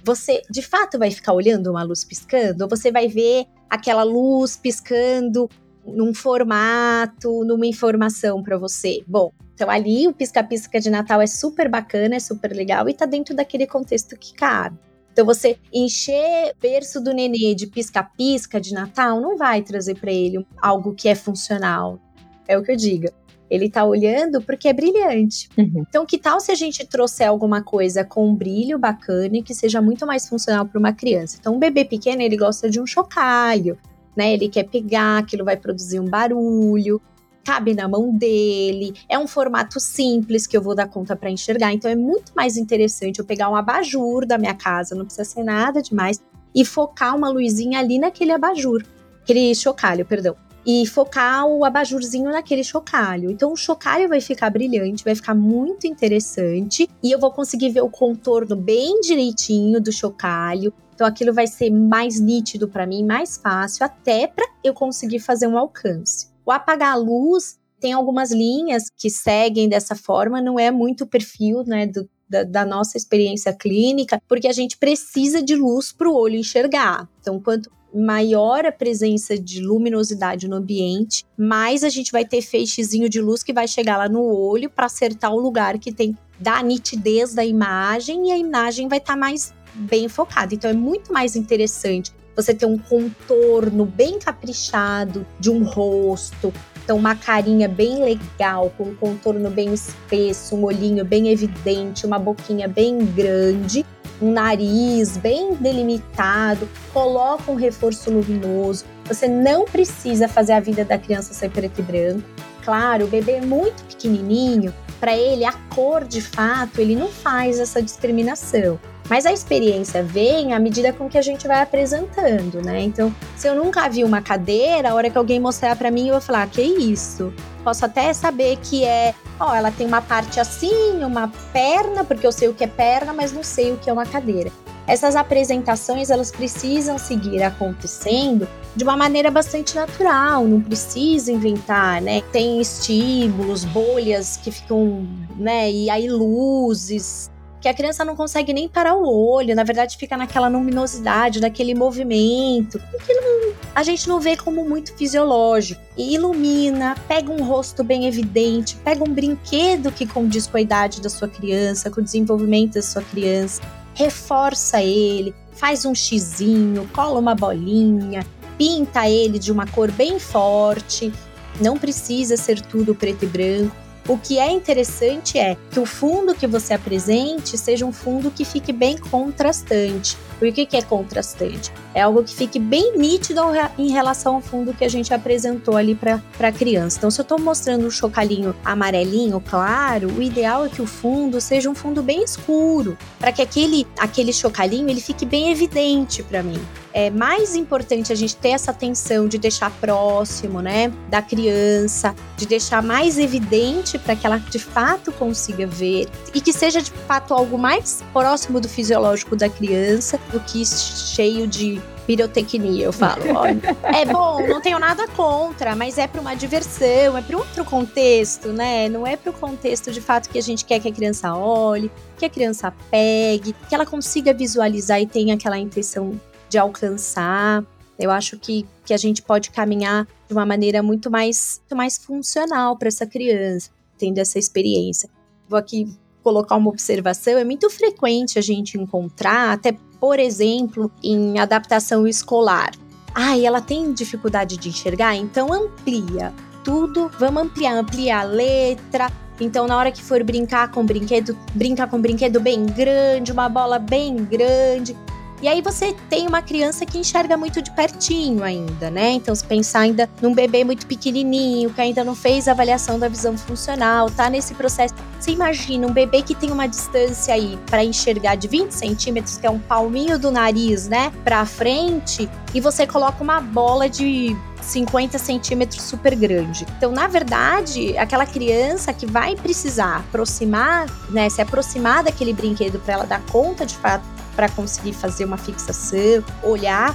você 0.04 0.42
de 0.50 0.62
fato 0.62 0.98
vai 0.98 1.10
ficar 1.10 1.32
olhando 1.32 1.70
uma 1.70 1.82
luz 1.82 2.04
piscando? 2.04 2.64
Ou 2.64 2.70
você 2.70 2.90
vai 2.90 3.08
ver 3.08 3.46
aquela 3.70 4.02
luz 4.02 4.56
piscando 4.56 5.48
num 5.86 6.12
formato, 6.12 7.44
numa 7.44 7.66
informação 7.66 8.42
para 8.42 8.58
você? 8.58 9.02
Bom, 9.06 9.32
então 9.54 9.70
ali 9.70 10.08
o 10.08 10.12
pisca-pisca 10.12 10.80
de 10.80 10.90
Natal 10.90 11.20
é 11.20 11.26
super 11.26 11.68
bacana, 11.68 12.16
é 12.16 12.20
super 12.20 12.52
legal 12.52 12.88
e 12.88 12.94
tá 12.94 13.06
dentro 13.06 13.34
daquele 13.34 13.66
contexto 13.66 14.16
que 14.16 14.34
cabe. 14.34 14.78
Então 15.12 15.26
você 15.26 15.58
encher 15.72 16.52
o 16.52 16.60
berço 16.60 17.00
do 17.00 17.12
nenê 17.12 17.54
de 17.54 17.66
pisca-pisca 17.66 18.60
de 18.60 18.72
Natal 18.72 19.20
não 19.20 19.36
vai 19.36 19.62
trazer 19.62 19.94
para 19.98 20.10
ele 20.10 20.44
algo 20.60 20.94
que 20.94 21.08
é 21.08 21.14
funcional. 21.14 22.00
É 22.48 22.58
o 22.58 22.62
que 22.62 22.72
eu 22.72 22.76
digo. 22.76 23.08
Ele 23.52 23.68
tá 23.68 23.84
olhando 23.84 24.40
porque 24.40 24.66
é 24.66 24.72
brilhante. 24.72 25.50
Uhum. 25.58 25.84
Então, 25.86 26.06
que 26.06 26.16
tal 26.16 26.40
se 26.40 26.50
a 26.50 26.54
gente 26.54 26.86
trouxer 26.86 27.28
alguma 27.28 27.62
coisa 27.62 28.02
com 28.02 28.26
um 28.26 28.34
brilho 28.34 28.78
bacana 28.78 29.36
e 29.36 29.42
que 29.42 29.54
seja 29.54 29.82
muito 29.82 30.06
mais 30.06 30.26
funcional 30.26 30.64
para 30.64 30.78
uma 30.78 30.94
criança? 30.94 31.36
Então, 31.38 31.54
um 31.54 31.58
bebê 31.58 31.84
pequeno, 31.84 32.22
ele 32.22 32.36
gosta 32.36 32.70
de 32.70 32.80
um 32.80 32.86
chocalho, 32.86 33.76
né? 34.16 34.32
Ele 34.32 34.48
quer 34.48 34.64
pegar, 34.64 35.18
aquilo 35.18 35.44
vai 35.44 35.58
produzir 35.58 36.00
um 36.00 36.08
barulho 36.08 36.98
cabe 37.44 37.74
na 37.74 37.88
mão 37.88 38.16
dele, 38.16 38.94
é 39.08 39.18
um 39.18 39.26
formato 39.26 39.80
simples 39.80 40.46
que 40.46 40.56
eu 40.56 40.62
vou 40.62 40.76
dar 40.76 40.88
conta 40.88 41.16
para 41.16 41.28
enxergar. 41.28 41.72
Então 41.72 41.90
é 41.90 41.96
muito 41.96 42.32
mais 42.34 42.56
interessante 42.56 43.18
eu 43.18 43.24
pegar 43.24 43.48
um 43.50 43.56
abajur 43.56 44.24
da 44.24 44.38
minha 44.38 44.54
casa, 44.54 44.94
não 44.94 45.04
precisa 45.04 45.24
ser 45.24 45.42
nada 45.42 45.82
demais, 45.82 46.22
e 46.54 46.64
focar 46.64 47.16
uma 47.16 47.28
luzinha 47.28 47.80
ali 47.80 47.98
naquele 47.98 48.30
abajur, 48.30 48.84
aquele 49.22 49.54
chocalho, 49.54 50.04
perdão. 50.06 50.36
E 50.64 50.86
focar 50.86 51.46
o 51.46 51.64
abajurzinho 51.64 52.30
naquele 52.30 52.62
chocalho. 52.62 53.30
Então 53.30 53.52
o 53.52 53.56
chocalho 53.56 54.08
vai 54.08 54.20
ficar 54.20 54.50
brilhante, 54.50 55.04
vai 55.04 55.14
ficar 55.14 55.34
muito 55.34 55.86
interessante 55.86 56.88
e 57.02 57.10
eu 57.10 57.18
vou 57.18 57.30
conseguir 57.30 57.70
ver 57.70 57.82
o 57.82 57.90
contorno 57.90 58.54
bem 58.54 59.00
direitinho 59.00 59.80
do 59.80 59.92
chocalho. 59.92 60.72
Então 60.94 61.06
aquilo 61.06 61.32
vai 61.32 61.46
ser 61.46 61.70
mais 61.70 62.20
nítido 62.20 62.68
para 62.68 62.86
mim, 62.86 63.04
mais 63.04 63.36
fácil, 63.36 63.84
até 63.84 64.26
para 64.26 64.46
eu 64.62 64.72
conseguir 64.72 65.18
fazer 65.18 65.46
um 65.46 65.58
alcance. 65.58 66.28
O 66.44 66.52
apagar 66.52 66.92
a 66.92 66.96
luz 66.96 67.58
tem 67.80 67.92
algumas 67.92 68.30
linhas 68.30 68.84
que 68.96 69.10
seguem 69.10 69.68
dessa 69.68 69.96
forma, 69.96 70.40
não 70.40 70.58
é 70.58 70.70
muito 70.70 71.02
o 71.02 71.06
perfil 71.06 71.64
né, 71.66 71.84
do, 71.84 72.08
da, 72.28 72.44
da, 72.44 72.64
nossa 72.64 72.96
experiência 72.96 73.52
clínica, 73.52 74.22
porque 74.28 74.46
a 74.46 74.52
gente 74.52 74.78
precisa 74.78 75.42
de 75.42 75.56
luz 75.56 75.92
para 75.92 76.08
o 76.08 76.14
olho 76.14 76.36
enxergar. 76.36 77.08
Então, 77.20 77.40
quanto 77.40 77.68
maior 77.94 78.64
a 78.64 78.72
presença 78.72 79.38
de 79.38 79.60
luminosidade 79.60 80.48
no 80.48 80.56
ambiente, 80.56 81.24
mais 81.36 81.84
a 81.84 81.88
gente 81.88 82.12
vai 82.12 82.24
ter 82.24 82.42
feixezinho 82.42 83.08
de 83.08 83.20
luz 83.20 83.42
que 83.42 83.52
vai 83.52 83.68
chegar 83.68 83.96
lá 83.96 84.08
no 84.08 84.22
olho 84.22 84.70
para 84.70 84.86
acertar 84.86 85.32
o 85.32 85.40
lugar 85.40 85.78
que 85.78 85.92
tem 85.92 86.16
da 86.38 86.62
nitidez 86.62 87.34
da 87.34 87.44
imagem 87.44 88.28
e 88.28 88.32
a 88.32 88.38
imagem 88.38 88.88
vai 88.88 88.98
estar 88.98 89.14
tá 89.14 89.18
mais 89.18 89.54
bem 89.74 90.08
focada. 90.08 90.54
Então 90.54 90.70
é 90.70 90.74
muito 90.74 91.12
mais 91.12 91.36
interessante 91.36 92.12
você 92.34 92.54
ter 92.54 92.66
um 92.66 92.78
contorno 92.78 93.84
bem 93.84 94.18
caprichado 94.18 95.26
de 95.38 95.50
um 95.50 95.64
rosto, 95.64 96.52
então 96.82 96.96
uma 96.96 97.14
carinha 97.14 97.68
bem 97.68 98.02
legal, 98.02 98.72
com 98.76 98.84
um 98.84 98.94
contorno 98.94 99.50
bem 99.50 99.72
espesso, 99.72 100.56
um 100.56 100.64
olhinho 100.64 101.04
bem 101.04 101.28
evidente, 101.28 102.06
uma 102.06 102.18
boquinha 102.18 102.66
bem 102.66 102.98
grande, 102.98 103.84
um 104.22 104.32
nariz 104.32 105.16
bem 105.16 105.54
delimitado, 105.54 106.68
coloca 106.92 107.50
um 107.50 107.56
reforço 107.56 108.10
luminoso. 108.10 108.84
Você 109.04 109.26
não 109.26 109.64
precisa 109.64 110.28
fazer 110.28 110.52
a 110.52 110.60
vida 110.60 110.84
da 110.84 110.96
criança 110.96 111.34
ser 111.34 111.50
preto 111.50 111.80
e 111.80 111.82
branco. 111.82 112.22
Claro, 112.64 113.04
o 113.04 113.08
bebê 113.08 113.32
é 113.32 113.40
muito 113.40 113.82
pequenininho, 113.84 114.72
para 115.00 115.16
ele 115.16 115.44
a 115.44 115.52
cor 115.74 116.04
de 116.04 116.20
fato, 116.20 116.80
ele 116.80 116.94
não 116.94 117.08
faz 117.08 117.58
essa 117.58 117.82
discriminação. 117.82 118.78
Mas 119.10 119.26
a 119.26 119.32
experiência 119.32 120.02
vem 120.02 120.54
à 120.54 120.60
medida 120.60 120.92
com 120.92 121.08
que 121.08 121.18
a 121.18 121.22
gente 121.22 121.46
vai 121.46 121.60
apresentando, 121.60 122.62
né? 122.62 122.80
Então, 122.82 123.12
se 123.36 123.48
eu 123.48 123.54
nunca 123.54 123.88
vi 123.88 124.04
uma 124.04 124.22
cadeira, 124.22 124.90
a 124.90 124.94
hora 124.94 125.10
que 125.10 125.18
alguém 125.18 125.40
mostrar 125.40 125.74
para 125.74 125.90
mim, 125.90 126.06
eu 126.06 126.14
vou 126.14 126.20
falar: 126.20 126.42
ah, 126.42 126.46
"Que 126.46 126.62
isso?". 126.62 127.34
Posso 127.64 127.84
até 127.84 128.12
saber 128.12 128.58
que 128.62 128.84
é, 128.84 129.14
ó, 129.38 129.54
ela 129.54 129.70
tem 129.70 129.86
uma 129.86 130.00
parte 130.00 130.38
assim, 130.38 131.02
uma 131.04 131.30
perna, 131.52 132.04
porque 132.04 132.26
eu 132.26 132.32
sei 132.32 132.48
o 132.48 132.54
que 132.54 132.64
é 132.64 132.68
perna, 132.68 133.12
mas 133.12 133.32
não 133.32 133.42
sei 133.42 133.72
o 133.72 133.76
que 133.76 133.90
é 133.90 133.92
uma 133.92 134.06
cadeira. 134.06 134.50
Essas 134.86 135.14
apresentações, 135.14 136.10
elas 136.10 136.30
precisam 136.30 136.98
seguir 136.98 137.42
acontecendo 137.42 138.48
de 138.74 138.84
uma 138.84 138.96
maneira 138.96 139.30
bastante 139.30 139.76
natural, 139.76 140.44
não 140.44 140.60
precisa 140.60 141.30
inventar, 141.30 142.00
né? 142.00 142.22
Tem 142.32 142.60
estímulos, 142.60 143.64
bolhas 143.64 144.36
que 144.36 144.50
ficam, 144.50 145.06
né? 145.36 145.70
E 145.70 145.88
aí 145.90 146.08
luzes, 146.08 147.30
que 147.60 147.68
a 147.68 147.74
criança 147.74 148.04
não 148.04 148.16
consegue 148.16 148.52
nem 148.52 148.68
parar 148.68 148.96
o 148.96 149.06
olho, 149.06 149.54
na 149.54 149.62
verdade 149.62 149.96
fica 149.96 150.16
naquela 150.16 150.48
luminosidade, 150.48 151.40
naquele 151.40 151.76
movimento, 151.76 152.80
que 153.06 153.14
não, 153.14 153.52
a 153.72 153.84
gente 153.84 154.08
não 154.08 154.18
vê 154.18 154.36
como 154.36 154.64
muito 154.64 154.92
fisiológico. 154.94 155.80
E 155.96 156.14
ilumina, 156.14 156.96
pega 157.06 157.30
um 157.30 157.44
rosto 157.44 157.84
bem 157.84 158.06
evidente, 158.06 158.74
pega 158.76 159.04
um 159.04 159.14
brinquedo 159.14 159.92
que 159.92 160.06
condiz 160.06 160.48
com 160.48 160.56
a 160.56 160.60
idade 160.60 161.00
da 161.00 161.08
sua 161.08 161.28
criança, 161.28 161.88
com 161.88 162.00
o 162.00 162.04
desenvolvimento 162.04 162.74
da 162.74 162.82
sua 162.82 163.02
criança, 163.02 163.62
reforça 163.94 164.82
ele, 164.82 165.34
faz 165.52 165.84
um 165.84 165.94
xizinho, 165.94 166.88
cola 166.92 167.18
uma 167.18 167.34
bolinha, 167.34 168.26
pinta 168.56 169.08
ele 169.08 169.38
de 169.38 169.50
uma 169.52 169.66
cor 169.66 169.90
bem 169.90 170.18
forte. 170.18 171.12
Não 171.60 171.78
precisa 171.78 172.36
ser 172.36 172.60
tudo 172.60 172.94
preto 172.94 173.24
e 173.24 173.28
branco. 173.28 173.76
O 174.08 174.18
que 174.18 174.38
é 174.38 174.50
interessante 174.50 175.38
é 175.38 175.56
que 175.70 175.78
o 175.78 175.86
fundo 175.86 176.34
que 176.34 176.46
você 176.46 176.74
apresente 176.74 177.56
seja 177.56 177.86
um 177.86 177.92
fundo 177.92 178.32
que 178.32 178.44
fique 178.44 178.72
bem 178.72 178.98
contrastante. 178.98 180.16
Por 180.40 180.50
que, 180.52 180.66
que 180.66 180.76
é 180.76 180.82
contrastante? 180.82 181.72
É 181.94 182.02
algo 182.02 182.24
que 182.24 182.34
fique 182.34 182.58
bem 182.58 182.98
nítido 182.98 183.40
em 183.78 183.92
relação 183.92 184.36
ao 184.36 184.40
fundo 184.40 184.74
que 184.74 184.84
a 184.84 184.88
gente 184.88 185.14
apresentou 185.14 185.76
ali 185.76 185.94
para 185.94 186.20
a 186.40 186.50
criança. 186.50 186.98
Então, 186.98 187.12
se 187.12 187.20
eu 187.20 187.22
estou 187.22 187.38
mostrando 187.38 187.86
um 187.86 187.90
chocalhinho 187.90 188.56
amarelinho 188.64 189.40
claro, 189.40 190.08
o 190.08 190.20
ideal 190.20 190.66
é 190.66 190.68
que 190.68 190.82
o 190.82 190.86
fundo 190.86 191.40
seja 191.40 191.70
um 191.70 191.74
fundo 191.74 192.02
bem 192.02 192.24
escuro, 192.24 192.98
para 193.20 193.30
que 193.30 193.40
aquele, 193.40 193.86
aquele 193.96 194.32
chocalhinho 194.32 194.90
ele 194.90 195.00
fique 195.00 195.24
bem 195.24 195.52
evidente 195.52 196.24
para 196.24 196.42
mim 196.42 196.60
é 196.92 197.10
mais 197.10 197.54
importante 197.54 198.12
a 198.12 198.16
gente 198.16 198.36
ter 198.36 198.50
essa 198.50 198.70
atenção 198.70 199.26
de 199.26 199.38
deixar 199.38 199.70
próximo, 199.72 200.60
né, 200.60 200.92
da 201.08 201.22
criança, 201.22 202.14
de 202.36 202.46
deixar 202.46 202.82
mais 202.82 203.18
evidente 203.18 203.98
para 203.98 204.14
que 204.14 204.26
ela 204.26 204.38
de 204.38 204.58
fato 204.58 205.12
consiga 205.12 205.66
ver 205.66 206.08
e 206.34 206.40
que 206.40 206.52
seja 206.52 206.80
de 206.80 206.90
fato 206.90 207.34
algo 207.34 207.58
mais 207.58 208.02
próximo 208.12 208.60
do 208.60 208.68
fisiológico 208.68 209.36
da 209.36 209.48
criança 209.48 210.18
do 210.30 210.40
que 210.40 210.64
cheio 210.64 211.46
de 211.46 211.80
pirotecnia, 212.06 212.86
eu 212.86 212.92
falo. 212.92 213.22
Olha, 213.36 213.60
é 213.82 214.04
bom, 214.04 214.46
não 214.46 214.60
tenho 214.60 214.78
nada 214.78 215.06
contra, 215.08 215.76
mas 215.76 215.98
é 215.98 216.06
para 216.06 216.20
uma 216.20 216.34
diversão, 216.34 217.16
é 217.16 217.22
para 217.22 217.36
outro 217.36 217.64
contexto, 217.64 218.48
né? 218.48 218.88
Não 218.88 219.06
é 219.06 219.16
para 219.16 219.30
o 219.30 219.32
contexto 219.32 219.90
de 219.90 220.00
fato 220.00 220.28
que 220.28 220.38
a 220.38 220.42
gente 220.42 220.64
quer 220.64 220.80
que 220.80 220.88
a 220.88 220.92
criança 220.92 221.34
olhe, 221.34 221.90
que 222.18 222.24
a 222.24 222.30
criança 222.30 222.72
pegue, 222.90 223.54
que 223.68 223.74
ela 223.74 223.86
consiga 223.86 224.34
visualizar 224.34 225.00
e 225.00 225.06
tenha 225.06 225.34
aquela 225.34 225.58
intenção 225.58 226.20
de 226.52 226.58
alcançar. 226.58 227.64
Eu 227.98 228.10
acho 228.10 228.38
que, 228.38 228.66
que 228.84 228.92
a 228.92 228.96
gente 228.96 229.22
pode 229.22 229.50
caminhar 229.50 230.06
de 230.28 230.34
uma 230.34 230.44
maneira 230.44 230.82
muito 230.82 231.10
mais, 231.10 231.60
muito 231.60 231.76
mais 231.76 231.96
funcional 231.96 232.76
para 232.76 232.88
essa 232.88 233.06
criança, 233.06 233.70
tendo 233.98 234.18
essa 234.18 234.38
experiência. 234.38 235.08
Vou 235.48 235.58
aqui 235.58 235.88
colocar 236.22 236.56
uma 236.56 236.70
observação, 236.70 237.36
é 237.38 237.44
muito 237.44 237.68
frequente 237.68 238.38
a 238.38 238.42
gente 238.42 238.78
encontrar, 238.78 239.52
até 239.52 239.76
por 239.98 240.18
exemplo, 240.18 240.90
em 241.02 241.38
adaptação 241.38 242.06
escolar. 242.06 242.70
Ah, 243.14 243.36
e 243.36 243.44
ela 243.44 243.60
tem 243.60 243.92
dificuldade 243.92 244.56
de 244.56 244.68
enxergar, 244.68 245.16
então 245.16 245.52
amplia 245.52 246.32
tudo, 246.62 247.10
vamos 247.18 247.42
ampliar, 247.42 247.74
ampliar 247.74 248.20
a 248.20 248.24
letra. 248.24 249.10
Então, 249.40 249.66
na 249.66 249.76
hora 249.76 249.90
que 249.90 250.02
for 250.02 250.22
brincar 250.22 250.70
com 250.70 250.84
brinquedo, 250.84 251.36
brinca 251.54 251.86
com 251.86 252.00
brinquedo 252.00 252.40
bem 252.40 252.64
grande, 252.66 253.32
uma 253.32 253.48
bola 253.48 253.78
bem 253.78 254.16
grande. 254.16 254.96
E 255.42 255.48
aí 255.48 255.60
você 255.60 255.92
tem 256.08 256.28
uma 256.28 256.40
criança 256.40 256.86
que 256.86 256.96
enxerga 256.96 257.36
muito 257.36 257.60
de 257.60 257.72
pertinho 257.72 258.44
ainda, 258.44 258.88
né? 258.88 259.10
Então, 259.10 259.34
se 259.34 259.44
pensar 259.44 259.80
ainda 259.80 260.08
num 260.20 260.32
bebê 260.32 260.62
muito 260.62 260.86
pequenininho, 260.86 261.70
que 261.70 261.80
ainda 261.80 262.04
não 262.04 262.14
fez 262.14 262.46
a 262.46 262.52
avaliação 262.52 262.96
da 262.96 263.08
visão 263.08 263.36
funcional, 263.36 264.08
tá 264.08 264.30
nesse 264.30 264.54
processo. 264.54 264.94
Você 265.18 265.32
imagina 265.32 265.84
um 265.84 265.92
bebê 265.92 266.22
que 266.22 266.36
tem 266.36 266.52
uma 266.52 266.68
distância 266.68 267.34
aí 267.34 267.58
para 267.66 267.82
enxergar 267.82 268.36
de 268.36 268.46
20 268.46 268.70
centímetros, 268.70 269.36
que 269.36 269.44
é 269.44 269.50
um 269.50 269.58
palminho 269.58 270.16
do 270.16 270.30
nariz, 270.30 270.86
né, 270.86 271.12
para 271.24 271.44
frente, 271.44 272.30
e 272.54 272.60
você 272.60 272.86
coloca 272.86 273.20
uma 273.20 273.40
bola 273.40 273.88
de 273.88 274.36
50 274.60 275.18
centímetros 275.18 275.82
super 275.82 276.14
grande. 276.14 276.64
Então, 276.76 276.92
na 276.92 277.08
verdade, 277.08 277.98
aquela 277.98 278.26
criança 278.26 278.92
que 278.92 279.06
vai 279.06 279.34
precisar 279.34 279.96
aproximar, 279.96 280.86
né, 281.10 281.28
se 281.28 281.42
aproximar 281.42 282.04
daquele 282.04 282.32
brinquedo 282.32 282.78
para 282.78 282.94
ela 282.94 283.06
dar 283.06 283.20
conta 283.22 283.66
de 283.66 283.76
fato 283.76 284.04
para 284.34 284.48
conseguir 284.48 284.92
fazer 284.92 285.24
uma 285.24 285.36
fixação, 285.36 286.24
olhar, 286.42 286.94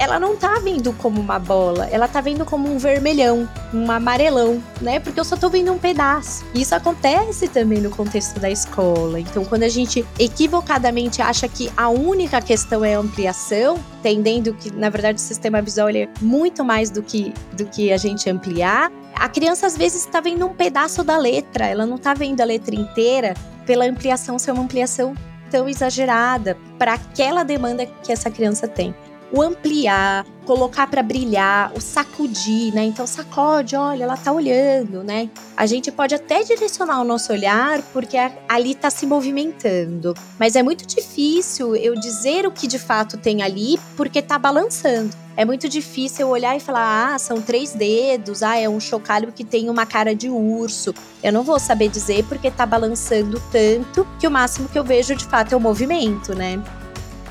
ela 0.00 0.18
não 0.18 0.34
tá 0.34 0.58
vendo 0.58 0.94
como 0.94 1.20
uma 1.20 1.38
bola, 1.38 1.86
ela 1.92 2.08
tá 2.08 2.22
vendo 2.22 2.42
como 2.46 2.72
um 2.72 2.78
vermelhão, 2.78 3.46
um 3.72 3.90
amarelão, 3.90 4.62
né? 4.80 4.98
Porque 4.98 5.20
eu 5.20 5.24
só 5.24 5.36
tô 5.36 5.50
vendo 5.50 5.70
um 5.70 5.78
pedaço. 5.78 6.42
Isso 6.54 6.74
acontece 6.74 7.48
também 7.48 7.82
no 7.82 7.90
contexto 7.90 8.40
da 8.40 8.50
escola. 8.50 9.20
Então, 9.20 9.44
quando 9.44 9.64
a 9.64 9.68
gente 9.68 10.02
equivocadamente 10.18 11.20
acha 11.20 11.46
que 11.46 11.70
a 11.76 11.90
única 11.90 12.40
questão 12.40 12.82
é 12.82 12.94
ampliação, 12.94 13.78
entendendo 13.98 14.54
que, 14.54 14.72
na 14.74 14.88
verdade, 14.88 15.18
o 15.18 15.20
sistema 15.20 15.60
visual 15.60 15.90
é 15.90 16.08
muito 16.22 16.64
mais 16.64 16.88
do 16.88 17.02
que, 17.02 17.34
do 17.52 17.66
que 17.66 17.92
a 17.92 17.98
gente 17.98 18.30
ampliar, 18.30 18.90
a 19.14 19.28
criança 19.28 19.66
às 19.66 19.76
vezes 19.76 20.06
está 20.06 20.18
vendo 20.22 20.46
um 20.46 20.54
pedaço 20.54 21.04
da 21.04 21.18
letra, 21.18 21.66
ela 21.66 21.84
não 21.84 21.96
está 21.96 22.14
vendo 22.14 22.40
a 22.40 22.44
letra 22.44 22.74
inteira 22.74 23.34
pela 23.66 23.84
ampliação 23.84 24.38
ser 24.38 24.52
uma 24.52 24.62
ampliação 24.62 25.14
tão 25.50 25.68
exagerada 25.68 26.56
para 26.78 26.94
aquela 26.94 27.42
demanda 27.42 27.84
que 27.86 28.12
essa 28.12 28.30
criança 28.30 28.68
tem 28.68 28.94
o 29.32 29.42
ampliar, 29.42 30.26
colocar 30.44 30.86
para 30.88 31.02
brilhar, 31.02 31.72
o 31.76 31.80
sacudir, 31.80 32.74
né? 32.74 32.84
Então 32.84 33.06
sacode, 33.06 33.76
olha, 33.76 34.04
ela 34.04 34.16
tá 34.16 34.32
olhando, 34.32 35.04
né? 35.04 35.28
A 35.56 35.66
gente 35.66 35.92
pode 35.92 36.14
até 36.14 36.42
direcionar 36.42 37.00
o 37.00 37.04
nosso 37.04 37.32
olhar 37.32 37.80
porque 37.92 38.16
ali 38.48 38.74
tá 38.74 38.90
se 38.90 39.06
movimentando, 39.06 40.14
mas 40.38 40.56
é 40.56 40.62
muito 40.62 40.86
difícil 40.86 41.76
eu 41.76 41.94
dizer 41.94 42.46
o 42.46 42.50
que 42.50 42.66
de 42.66 42.78
fato 42.78 43.16
tem 43.16 43.42
ali 43.42 43.78
porque 43.96 44.20
tá 44.20 44.38
balançando. 44.38 45.14
É 45.36 45.44
muito 45.44 45.68
difícil 45.68 46.26
eu 46.26 46.28
olhar 46.28 46.56
e 46.56 46.60
falar, 46.60 47.14
ah, 47.14 47.18
são 47.18 47.40
três 47.40 47.72
dedos, 47.72 48.42
ah, 48.42 48.58
é 48.58 48.68
um 48.68 48.80
chocalho 48.80 49.32
que 49.32 49.44
tem 49.44 49.70
uma 49.70 49.86
cara 49.86 50.14
de 50.14 50.28
urso. 50.28 50.92
Eu 51.22 51.32
não 51.32 51.42
vou 51.42 51.58
saber 51.58 51.88
dizer 51.88 52.24
porque 52.24 52.50
tá 52.50 52.66
balançando 52.66 53.40
tanto 53.50 54.06
que 54.18 54.26
o 54.26 54.30
máximo 54.30 54.68
que 54.68 54.78
eu 54.78 54.84
vejo 54.84 55.14
de 55.14 55.24
fato 55.24 55.52
é 55.52 55.56
o 55.56 55.60
movimento, 55.60 56.34
né? 56.34 56.62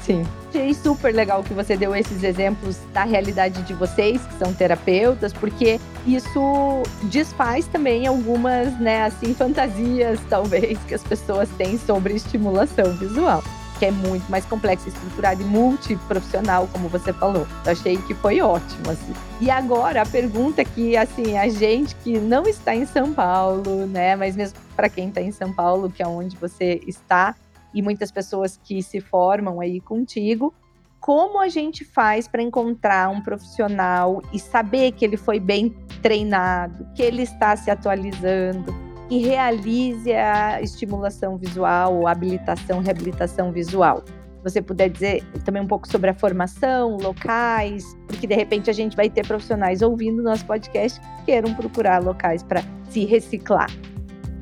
Sim. 0.05 0.25
Achei 0.49 0.73
super 0.73 1.13
legal 1.13 1.43
que 1.43 1.53
você 1.53 1.77
deu 1.77 1.95
esses 1.95 2.23
exemplos 2.23 2.77
da 2.91 3.03
realidade 3.03 3.61
de 3.61 3.73
vocês, 3.75 4.19
que 4.19 4.33
são 4.33 4.51
terapeutas, 4.51 5.31
porque 5.31 5.79
isso 6.07 6.83
desfaz 7.03 7.67
também 7.67 8.07
algumas, 8.07 8.77
né, 8.79 9.03
assim, 9.03 9.35
fantasias, 9.35 10.19
talvez, 10.27 10.79
que 10.87 10.95
as 10.95 11.03
pessoas 11.03 11.47
têm 11.49 11.77
sobre 11.77 12.15
estimulação 12.15 12.91
visual 12.97 13.43
que 13.77 13.85
é 13.85 13.91
muito 13.91 14.29
mais 14.29 14.43
complexa, 14.43 14.89
estruturada 14.89 15.41
e 15.41 15.45
multiprofissional, 15.45 16.67
como 16.67 16.89
você 16.89 17.13
falou. 17.13 17.47
Eu 17.65 17.71
achei 17.71 17.95
que 17.95 18.13
foi 18.13 18.41
ótimo, 18.41 18.91
assim. 18.91 19.13
E 19.39 19.49
agora, 19.49 20.01
a 20.01 20.05
pergunta 20.05 20.65
que, 20.65 20.97
assim, 20.97 21.37
a 21.37 21.47
gente 21.47 21.95
que 21.95 22.19
não 22.19 22.43
está 22.43 22.75
em 22.75 22.85
São 22.85 23.13
Paulo, 23.13 23.87
né, 23.87 24.17
mas 24.17 24.35
mesmo 24.35 24.59
para 24.75 24.89
quem 24.89 25.07
está 25.07 25.21
em 25.21 25.31
São 25.31 25.53
Paulo, 25.53 25.89
que 25.89 26.03
é 26.03 26.07
onde 26.07 26.35
você 26.35 26.81
está, 26.85 27.33
e 27.73 27.81
muitas 27.81 28.11
pessoas 28.11 28.57
que 28.57 28.81
se 28.81 28.99
formam 28.99 29.59
aí 29.59 29.79
contigo. 29.79 30.53
Como 30.99 31.39
a 31.39 31.47
gente 31.47 31.85
faz 31.85 32.27
para 32.27 32.41
encontrar 32.41 33.09
um 33.09 33.21
profissional 33.21 34.21
e 34.33 34.39
saber 34.39 34.91
que 34.91 35.05
ele 35.05 35.17
foi 35.17 35.39
bem 35.39 35.75
treinado, 36.01 36.85
que 36.93 37.01
ele 37.01 37.21
está 37.21 37.55
se 37.55 37.71
atualizando 37.71 38.73
e 39.09 39.19
realize 39.19 40.11
a 40.13 40.61
estimulação 40.61 41.37
visual, 41.37 41.95
ou 41.95 42.07
habilitação, 42.07 42.81
reabilitação 42.81 43.51
visual? 43.51 44.03
você 44.43 44.61
puder 44.61 44.89
dizer 44.89 45.23
também 45.43 45.61
um 45.61 45.67
pouco 45.67 45.87
sobre 45.87 46.09
a 46.09 46.13
formação, 46.13 46.97
locais, 46.97 47.83
porque 48.07 48.25
de 48.25 48.35
repente 48.35 48.69
a 48.69 48.73
gente 48.73 48.95
vai 48.95 49.09
ter 49.09 49.25
profissionais 49.25 49.81
ouvindo 49.81 50.23
nosso 50.23 50.45
podcast 50.45 50.99
que 50.99 51.25
queiram 51.25 51.53
procurar 51.53 52.01
locais 52.01 52.43
para 52.43 52.63
se 52.89 53.05
reciclar. 53.05 53.69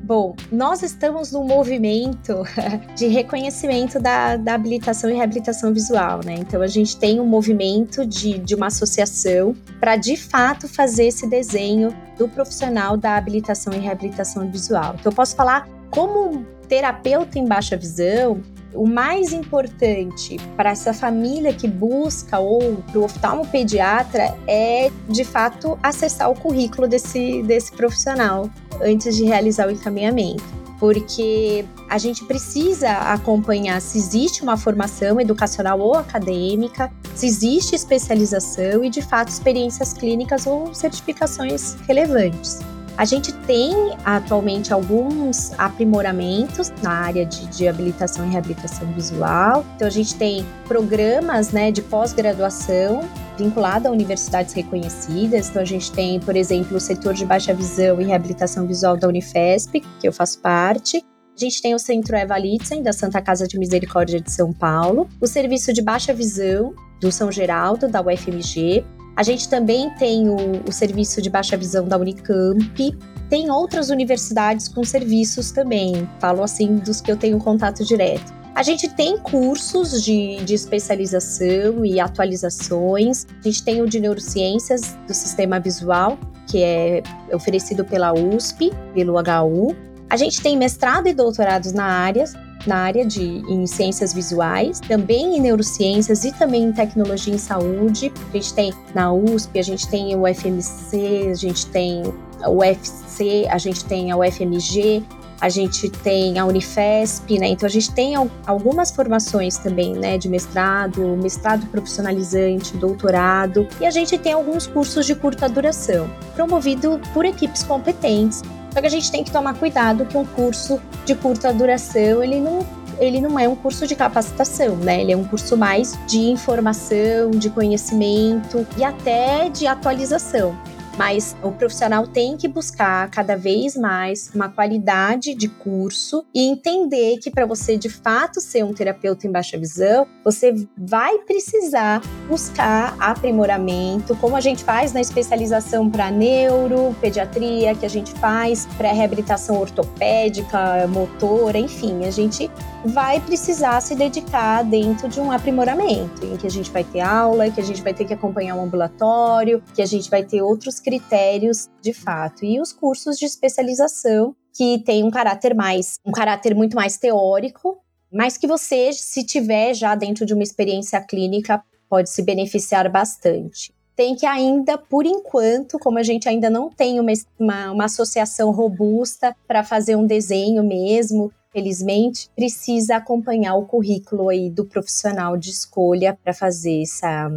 Bom, 0.08 0.34
nós 0.50 0.82
estamos 0.82 1.32
num 1.32 1.44
movimento 1.44 2.42
de 2.96 3.08
reconhecimento 3.08 4.00
da, 4.00 4.38
da 4.38 4.54
habilitação 4.54 5.10
e 5.10 5.14
reabilitação 5.14 5.70
visual, 5.70 6.20
né? 6.24 6.36
Então 6.38 6.62
a 6.62 6.66
gente 6.66 6.96
tem 6.96 7.20
um 7.20 7.26
movimento 7.26 8.06
de, 8.06 8.38
de 8.38 8.54
uma 8.54 8.68
associação 8.68 9.54
para 9.78 9.96
de 9.96 10.16
fato 10.16 10.66
fazer 10.66 11.08
esse 11.08 11.28
desenho 11.28 11.94
do 12.16 12.26
profissional 12.26 12.96
da 12.96 13.16
habilitação 13.16 13.70
e 13.74 13.76
reabilitação 13.76 14.50
visual. 14.50 14.94
Então 14.98 15.12
eu 15.12 15.14
posso 15.14 15.36
falar 15.36 15.68
como 15.90 16.42
terapeuta 16.66 17.38
em 17.38 17.46
baixa 17.46 17.76
visão, 17.76 18.40
o 18.78 18.86
mais 18.86 19.32
importante 19.32 20.36
para 20.56 20.70
essa 20.70 20.94
família 20.94 21.52
que 21.52 21.66
busca 21.66 22.38
ou 22.38 22.76
para 22.76 22.98
o 22.98 23.04
oftalmopediatra 23.04 24.36
é, 24.46 24.90
de 25.08 25.24
fato, 25.24 25.78
acessar 25.82 26.30
o 26.30 26.34
currículo 26.34 26.86
desse, 26.86 27.42
desse 27.42 27.72
profissional 27.72 28.48
antes 28.80 29.16
de 29.16 29.24
realizar 29.24 29.66
o 29.66 29.70
encaminhamento 29.70 30.58
porque 30.78 31.64
a 31.88 31.98
gente 31.98 32.24
precisa 32.24 32.88
acompanhar 32.88 33.80
se 33.80 33.98
existe 33.98 34.44
uma 34.44 34.56
formação 34.56 35.20
educacional 35.20 35.80
ou 35.80 35.96
acadêmica, 35.96 36.88
se 37.16 37.26
existe 37.26 37.74
especialização 37.74 38.84
e, 38.84 38.88
de 38.88 39.02
fato, 39.02 39.28
experiências 39.28 39.92
clínicas 39.92 40.46
ou 40.46 40.72
certificações 40.72 41.74
relevantes. 41.86 42.60
A 42.98 43.04
gente 43.04 43.32
tem 43.32 43.96
atualmente 44.04 44.72
alguns 44.72 45.52
aprimoramentos 45.56 46.72
na 46.82 46.90
área 46.90 47.24
de, 47.24 47.46
de 47.46 47.68
habilitação 47.68 48.26
e 48.26 48.30
reabilitação 48.30 48.92
visual. 48.92 49.64
Então, 49.76 49.86
a 49.86 49.90
gente 49.90 50.16
tem 50.16 50.44
programas 50.66 51.52
né, 51.52 51.70
de 51.70 51.80
pós-graduação 51.80 53.08
vinculado 53.38 53.86
a 53.86 53.92
universidades 53.92 54.52
reconhecidas. 54.52 55.48
Então, 55.48 55.62
a 55.62 55.64
gente 55.64 55.92
tem, 55.92 56.18
por 56.18 56.34
exemplo, 56.34 56.76
o 56.76 56.80
setor 56.80 57.14
de 57.14 57.24
baixa 57.24 57.54
visão 57.54 58.00
e 58.00 58.04
reabilitação 58.04 58.66
visual 58.66 58.96
da 58.96 59.06
Unifesp, 59.06 59.80
que 60.00 60.08
eu 60.08 60.12
faço 60.12 60.40
parte. 60.40 60.96
A 60.96 61.40
gente 61.40 61.62
tem 61.62 61.76
o 61.76 61.78
Centro 61.78 62.16
Eva 62.16 62.36
Litzen, 62.36 62.82
da 62.82 62.92
Santa 62.92 63.22
Casa 63.22 63.46
de 63.46 63.60
Misericórdia 63.60 64.20
de 64.20 64.32
São 64.32 64.52
Paulo, 64.52 65.08
o 65.20 65.26
Serviço 65.28 65.72
de 65.72 65.80
Baixa 65.80 66.12
Visão 66.12 66.74
do 67.00 67.12
São 67.12 67.30
Geraldo, 67.30 67.86
da 67.86 68.00
UFMG, 68.02 68.84
a 69.18 69.24
gente 69.24 69.48
também 69.48 69.90
tem 69.90 70.28
o, 70.28 70.62
o 70.64 70.70
serviço 70.70 71.20
de 71.20 71.28
baixa 71.28 71.56
visão 71.56 71.88
da 71.88 71.98
Unicamp, 71.98 72.96
tem 73.28 73.50
outras 73.50 73.90
universidades 73.90 74.68
com 74.68 74.84
serviços 74.84 75.50
também, 75.50 76.08
falo 76.20 76.40
assim 76.40 76.76
dos 76.76 77.00
que 77.00 77.10
eu 77.10 77.16
tenho 77.16 77.36
contato 77.38 77.84
direto. 77.84 78.32
A 78.54 78.62
gente 78.62 78.88
tem 78.88 79.18
cursos 79.18 80.04
de, 80.04 80.36
de, 80.44 80.54
especialização 80.54 81.84
e 81.84 81.98
atualizações. 81.98 83.26
A 83.40 83.42
gente 83.42 83.64
tem 83.64 83.82
o 83.82 83.88
de 83.88 83.98
neurociências 83.98 84.96
do 85.04 85.12
sistema 85.12 85.58
visual, 85.58 86.16
que 86.46 86.62
é 86.62 87.02
oferecido 87.32 87.84
pela 87.84 88.12
USP, 88.12 88.72
pelo 88.94 89.14
HU. 89.14 89.76
A 90.08 90.16
gente 90.16 90.40
tem 90.40 90.56
mestrado 90.56 91.08
e 91.08 91.12
doutorados 91.12 91.72
na 91.72 91.84
área, 91.84 92.24
na 92.66 92.76
área 92.76 93.04
de 93.04 93.22
em 93.22 93.66
ciências 93.66 94.12
visuais, 94.12 94.80
também 94.80 95.36
em 95.36 95.40
neurociências 95.40 96.24
e 96.24 96.32
também 96.32 96.64
em 96.64 96.72
tecnologia 96.72 97.34
em 97.34 97.38
saúde. 97.38 98.12
A 98.30 98.36
gente 98.36 98.54
tem 98.54 98.72
na 98.94 99.12
USP, 99.12 99.58
a 99.58 99.62
gente 99.62 99.88
tem 99.88 100.16
o 100.16 100.26
FMC, 100.26 101.28
a 101.30 101.34
gente 101.34 101.66
tem 101.66 102.02
o 102.46 102.58
UFC, 102.58 103.46
a 103.50 103.58
gente 103.58 103.84
tem 103.84 104.10
a 104.10 104.16
UFMG, 104.16 105.02
a 105.40 105.48
gente 105.48 105.88
tem 105.88 106.38
a 106.38 106.44
Unifesp, 106.44 107.38
né? 107.38 107.48
Então 107.48 107.66
a 107.66 107.70
gente 107.70 107.92
tem 107.92 108.14
algumas 108.46 108.90
formações 108.90 109.56
também, 109.56 109.92
né, 109.94 110.18
de 110.18 110.28
mestrado, 110.28 111.00
mestrado 111.16 111.66
profissionalizante, 111.66 112.76
doutorado, 112.76 113.66
e 113.80 113.86
a 113.86 113.90
gente 113.90 114.18
tem 114.18 114.32
alguns 114.32 114.66
cursos 114.66 115.06
de 115.06 115.14
curta 115.14 115.48
duração, 115.48 116.10
promovido 116.34 117.00
por 117.14 117.24
equipes 117.24 117.62
competentes 117.62 118.42
só 118.78 118.80
que 118.80 118.86
a 118.86 118.90
gente 118.90 119.10
tem 119.10 119.24
que 119.24 119.32
tomar 119.32 119.54
cuidado 119.54 120.06
que 120.06 120.16
um 120.16 120.24
curso 120.24 120.80
de 121.04 121.12
curta 121.16 121.52
duração, 121.52 122.22
ele 122.22 122.38
não 122.38 122.64
ele 123.00 123.20
não 123.20 123.38
é 123.38 123.48
um 123.48 123.56
curso 123.56 123.88
de 123.88 123.96
capacitação, 123.96 124.76
né? 124.76 125.00
Ele 125.00 125.12
é 125.12 125.16
um 125.16 125.24
curso 125.24 125.56
mais 125.56 125.98
de 126.06 126.30
informação, 126.30 127.30
de 127.30 127.50
conhecimento 127.50 128.64
e 128.76 128.84
até 128.84 129.48
de 129.48 129.66
atualização 129.66 130.56
mas 130.98 131.36
o 131.42 131.52
profissional 131.52 132.06
tem 132.06 132.36
que 132.36 132.48
buscar 132.48 133.08
cada 133.10 133.36
vez 133.36 133.76
mais 133.76 134.30
uma 134.34 134.48
qualidade 134.48 135.32
de 135.32 135.48
curso 135.48 136.26
e 136.34 136.50
entender 136.50 137.18
que 137.18 137.30
para 137.30 137.46
você 137.46 137.76
de 137.76 137.88
fato 137.88 138.40
ser 138.40 138.64
um 138.64 138.74
terapeuta 138.74 139.26
em 139.26 139.30
baixa 139.30 139.56
visão, 139.56 140.06
você 140.24 140.52
vai 140.76 141.18
precisar 141.18 142.02
buscar 142.28 142.96
aprimoramento, 142.98 144.16
como 144.16 144.34
a 144.34 144.40
gente 144.40 144.64
faz 144.64 144.92
na 144.92 145.00
especialização 145.00 145.88
para 145.88 146.10
neuro, 146.10 146.94
pediatria, 147.00 147.74
que 147.76 147.86
a 147.86 147.90
gente 147.90 148.12
faz 148.14 148.66
para 148.76 148.92
reabilitação 148.92 149.60
ortopédica, 149.60 150.86
motora, 150.88 151.58
enfim, 151.58 152.04
a 152.04 152.10
gente 152.10 152.50
vai 152.84 153.20
precisar 153.20 153.80
se 153.80 153.94
dedicar 153.94 154.64
dentro 154.64 155.08
de 155.08 155.20
um 155.20 155.30
aprimoramento, 155.30 156.24
em 156.24 156.36
que 156.36 156.46
a 156.46 156.50
gente 156.50 156.70
vai 156.70 156.82
ter 156.82 157.00
aula, 157.00 157.50
que 157.50 157.60
a 157.60 157.64
gente 157.64 157.82
vai 157.82 157.94
ter 157.94 158.04
que 158.04 158.14
acompanhar 158.14 158.56
um 158.56 158.64
ambulatório, 158.64 159.62
que 159.74 159.82
a 159.82 159.86
gente 159.86 160.10
vai 160.10 160.24
ter 160.24 160.42
outros 160.42 160.80
critérios 160.88 161.68
de 161.82 161.92
fato. 161.92 162.46
E 162.46 162.58
os 162.58 162.72
cursos 162.72 163.18
de 163.18 163.26
especialização 163.26 164.34
que 164.54 164.78
tem 164.78 165.04
um 165.04 165.10
caráter 165.10 165.54
mais, 165.54 165.98
um 166.02 166.10
caráter 166.10 166.54
muito 166.54 166.74
mais 166.74 166.96
teórico, 166.96 167.76
mas 168.10 168.38
que 168.38 168.46
você, 168.46 168.90
se 168.94 169.22
tiver 169.22 169.74
já 169.74 169.94
dentro 169.94 170.24
de 170.24 170.32
uma 170.32 170.42
experiência 170.42 170.98
clínica, 171.02 171.62
pode 171.90 172.08
se 172.08 172.22
beneficiar 172.22 172.90
bastante. 172.90 173.70
Tem 173.94 174.16
que 174.16 174.24
ainda, 174.24 174.78
por 174.78 175.04
enquanto, 175.04 175.78
como 175.78 175.98
a 175.98 176.02
gente 176.02 176.26
ainda 176.26 176.48
não 176.48 176.70
tem 176.70 176.98
uma, 176.98 177.12
uma, 177.38 177.72
uma 177.72 177.84
associação 177.84 178.50
robusta 178.50 179.36
para 179.46 179.62
fazer 179.62 179.94
um 179.94 180.06
desenho 180.06 180.64
mesmo, 180.64 181.30
felizmente, 181.52 182.30
precisa 182.34 182.96
acompanhar 182.96 183.56
o 183.56 183.66
currículo 183.66 184.30
aí 184.30 184.48
do 184.48 184.64
profissional 184.64 185.36
de 185.36 185.50
escolha 185.50 186.18
para 186.24 186.32
fazer 186.32 186.80
essa, 186.80 187.30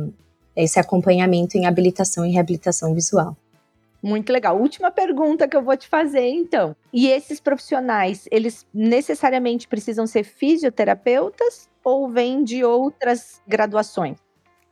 esse 0.55 0.79
acompanhamento 0.79 1.57
em 1.57 1.65
habilitação 1.65 2.25
e 2.25 2.31
reabilitação 2.31 2.93
visual. 2.93 3.35
Muito 4.03 4.31
legal. 4.33 4.59
Última 4.59 4.89
pergunta 4.89 5.47
que 5.47 5.55
eu 5.55 5.61
vou 5.61 5.77
te 5.77 5.87
fazer, 5.87 6.27
então. 6.27 6.75
E 6.91 7.07
esses 7.07 7.39
profissionais, 7.39 8.27
eles 8.31 8.65
necessariamente 8.73 9.67
precisam 9.67 10.07
ser 10.07 10.23
fisioterapeutas 10.23 11.69
ou 11.83 12.09
vêm 12.09 12.43
de 12.43 12.63
outras 12.63 13.41
graduações? 13.47 14.17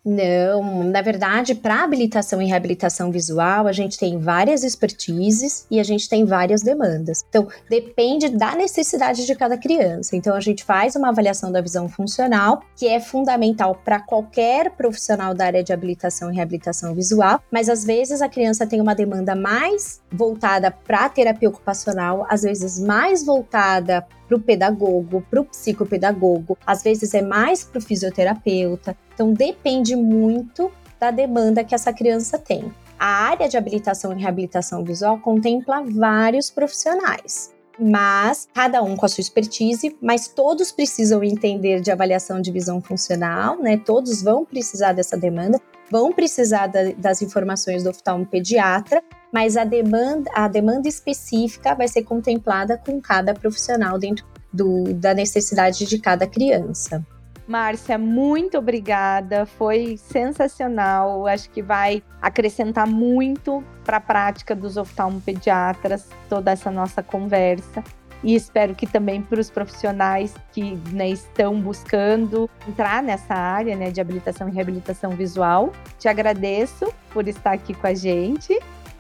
Não, 0.03 0.83
na 0.85 1.01
verdade, 1.01 1.53
para 1.53 1.83
habilitação 1.83 2.41
e 2.41 2.45
reabilitação 2.45 3.11
visual, 3.11 3.67
a 3.67 3.71
gente 3.71 3.97
tem 3.97 4.17
várias 4.17 4.63
expertises 4.63 5.65
e 5.69 5.79
a 5.79 5.83
gente 5.83 6.07
tem 6.07 6.25
várias 6.25 6.61
demandas. 6.61 7.23
Então, 7.27 7.47
depende 7.69 8.29
da 8.29 8.55
necessidade 8.55 9.25
de 9.25 9.35
cada 9.35 9.57
criança. 9.57 10.15
Então, 10.15 10.35
a 10.35 10.39
gente 10.39 10.63
faz 10.63 10.95
uma 10.95 11.09
avaliação 11.09 11.51
da 11.51 11.61
visão 11.61 11.89
funcional, 11.89 12.63
que 12.75 12.87
é 12.87 12.99
fundamental 12.99 13.75
para 13.75 13.99
qualquer 13.99 14.71
profissional 14.71 15.33
da 15.33 15.45
área 15.45 15.63
de 15.63 15.73
habilitação 15.73 16.31
e 16.31 16.35
reabilitação 16.35 16.95
visual, 16.95 17.41
mas 17.51 17.67
às 17.69 17.83
vezes 17.83 18.21
a 18.21 18.29
criança 18.29 18.65
tem 18.65 18.79
uma 18.79 18.95
demanda 18.95 19.35
mais 19.35 20.01
voltada 20.11 20.71
para 20.71 21.09
terapia 21.09 21.49
ocupacional, 21.49 22.25
às 22.29 22.43
vezes 22.43 22.79
mais 22.79 23.25
voltada 23.25 24.05
para 24.29 24.37
o 24.37 24.39
pedagogo, 24.39 25.25
para 25.27 25.41
o 25.41 25.45
psicopedagogo, 25.45 26.55
às 26.65 26.83
vezes 26.83 27.15
é 27.15 27.21
mais 27.21 27.63
para 27.63 27.79
o 27.79 27.81
fisioterapeuta. 27.81 28.95
Então 29.13 29.33
depende 29.33 29.95
muito 29.95 30.71
da 30.99 31.09
demanda 31.09 31.63
que 31.63 31.73
essa 31.73 31.91
criança 31.91 32.37
tem. 32.37 32.71
A 32.99 33.07
área 33.07 33.49
de 33.49 33.57
habilitação 33.57 34.15
e 34.15 34.21
reabilitação 34.21 34.83
visual 34.83 35.17
contempla 35.17 35.83
vários 35.83 36.51
profissionais, 36.51 37.51
mas 37.79 38.47
cada 38.53 38.83
um 38.83 38.95
com 38.95 39.05
a 39.05 39.09
sua 39.09 39.21
expertise, 39.21 39.97
mas 40.01 40.27
todos 40.27 40.71
precisam 40.71 41.23
entender 41.23 41.79
de 41.81 41.89
avaliação 41.89 42.41
de 42.41 42.51
visão 42.51 42.81
funcional, 42.81 43.57
né? 43.57 43.77
Todos 43.77 44.21
vão 44.21 44.45
precisar 44.45 44.91
dessa 44.91 45.17
demanda, 45.17 45.59
vão 45.89 46.11
precisar 46.11 46.67
da, 46.67 46.91
das 46.97 47.21
informações 47.21 47.83
do 47.83 47.89
oftalmo 47.89 48.25
pediatra 48.25 49.01
mas 49.31 49.55
a 49.57 49.63
demanda, 49.63 50.29
a 50.33 50.47
demanda 50.47 50.87
específica 50.87 51.75
vai 51.75 51.87
ser 51.87 52.03
contemplada 52.03 52.77
com 52.77 52.99
cada 53.01 53.33
profissional 53.33 53.97
dentro 53.97 54.25
do, 54.51 54.93
da 54.93 55.13
necessidade 55.13 55.85
de 55.85 55.99
cada 55.99 56.25
criança. 56.25 57.05
Márcia, 57.47 57.97
muito 57.97 58.59
obrigada. 58.59 59.43
Foi 59.43 59.97
sensacional. 59.97 61.25
Acho 61.25 61.49
que 61.49 61.63
vai 61.63 62.03
acrescentar 62.21 62.85
muito 62.85 63.63
para 63.83 63.97
a 63.97 63.99
prática 63.99 64.55
dos 64.55 64.77
oftalmopediatras 64.77 66.07
toda 66.29 66.51
essa 66.51 66.69
nossa 66.69 67.01
conversa. 67.01 67.83
E 68.23 68.35
espero 68.35 68.75
que 68.75 68.85
também 68.85 69.21
para 69.21 69.39
os 69.39 69.49
profissionais 69.49 70.35
que 70.51 70.75
né, 70.91 71.09
estão 71.09 71.59
buscando 71.59 72.47
entrar 72.67 73.01
nessa 73.01 73.33
área 73.33 73.75
né, 73.75 73.89
de 73.89 73.99
habilitação 73.99 74.47
e 74.47 74.51
reabilitação 74.51 75.11
visual. 75.11 75.71
Te 75.97 76.07
agradeço 76.07 76.93
por 77.11 77.27
estar 77.27 77.53
aqui 77.53 77.73
com 77.73 77.87
a 77.87 77.95
gente. 77.95 78.59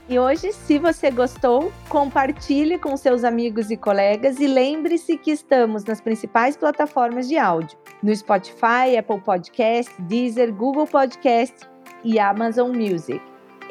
E 0.09 0.17
hoje, 0.17 0.51
se 0.51 0.79
você 0.79 1.11
gostou, 1.11 1.71
compartilhe 1.87 2.79
com 2.79 2.97
seus 2.97 3.23
amigos 3.23 3.69
e 3.69 3.77
colegas 3.77 4.39
e 4.39 4.47
lembre-se 4.47 5.15
que 5.15 5.29
estamos 5.29 5.85
nas 5.85 6.01
principais 6.01 6.57
plataformas 6.57 7.27
de 7.27 7.37
áudio: 7.37 7.77
no 8.01 8.15
Spotify, 8.15 8.97
Apple 8.97 9.21
Podcast, 9.21 9.93
Deezer, 10.01 10.51
Google 10.51 10.87
Podcast 10.87 11.55
e 12.03 12.17
Amazon 12.17 12.75
Music. 12.75 13.21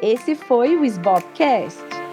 Esse 0.01 0.33
foi 0.33 0.77
o 0.77 0.85
Sbobcast. 0.85 2.08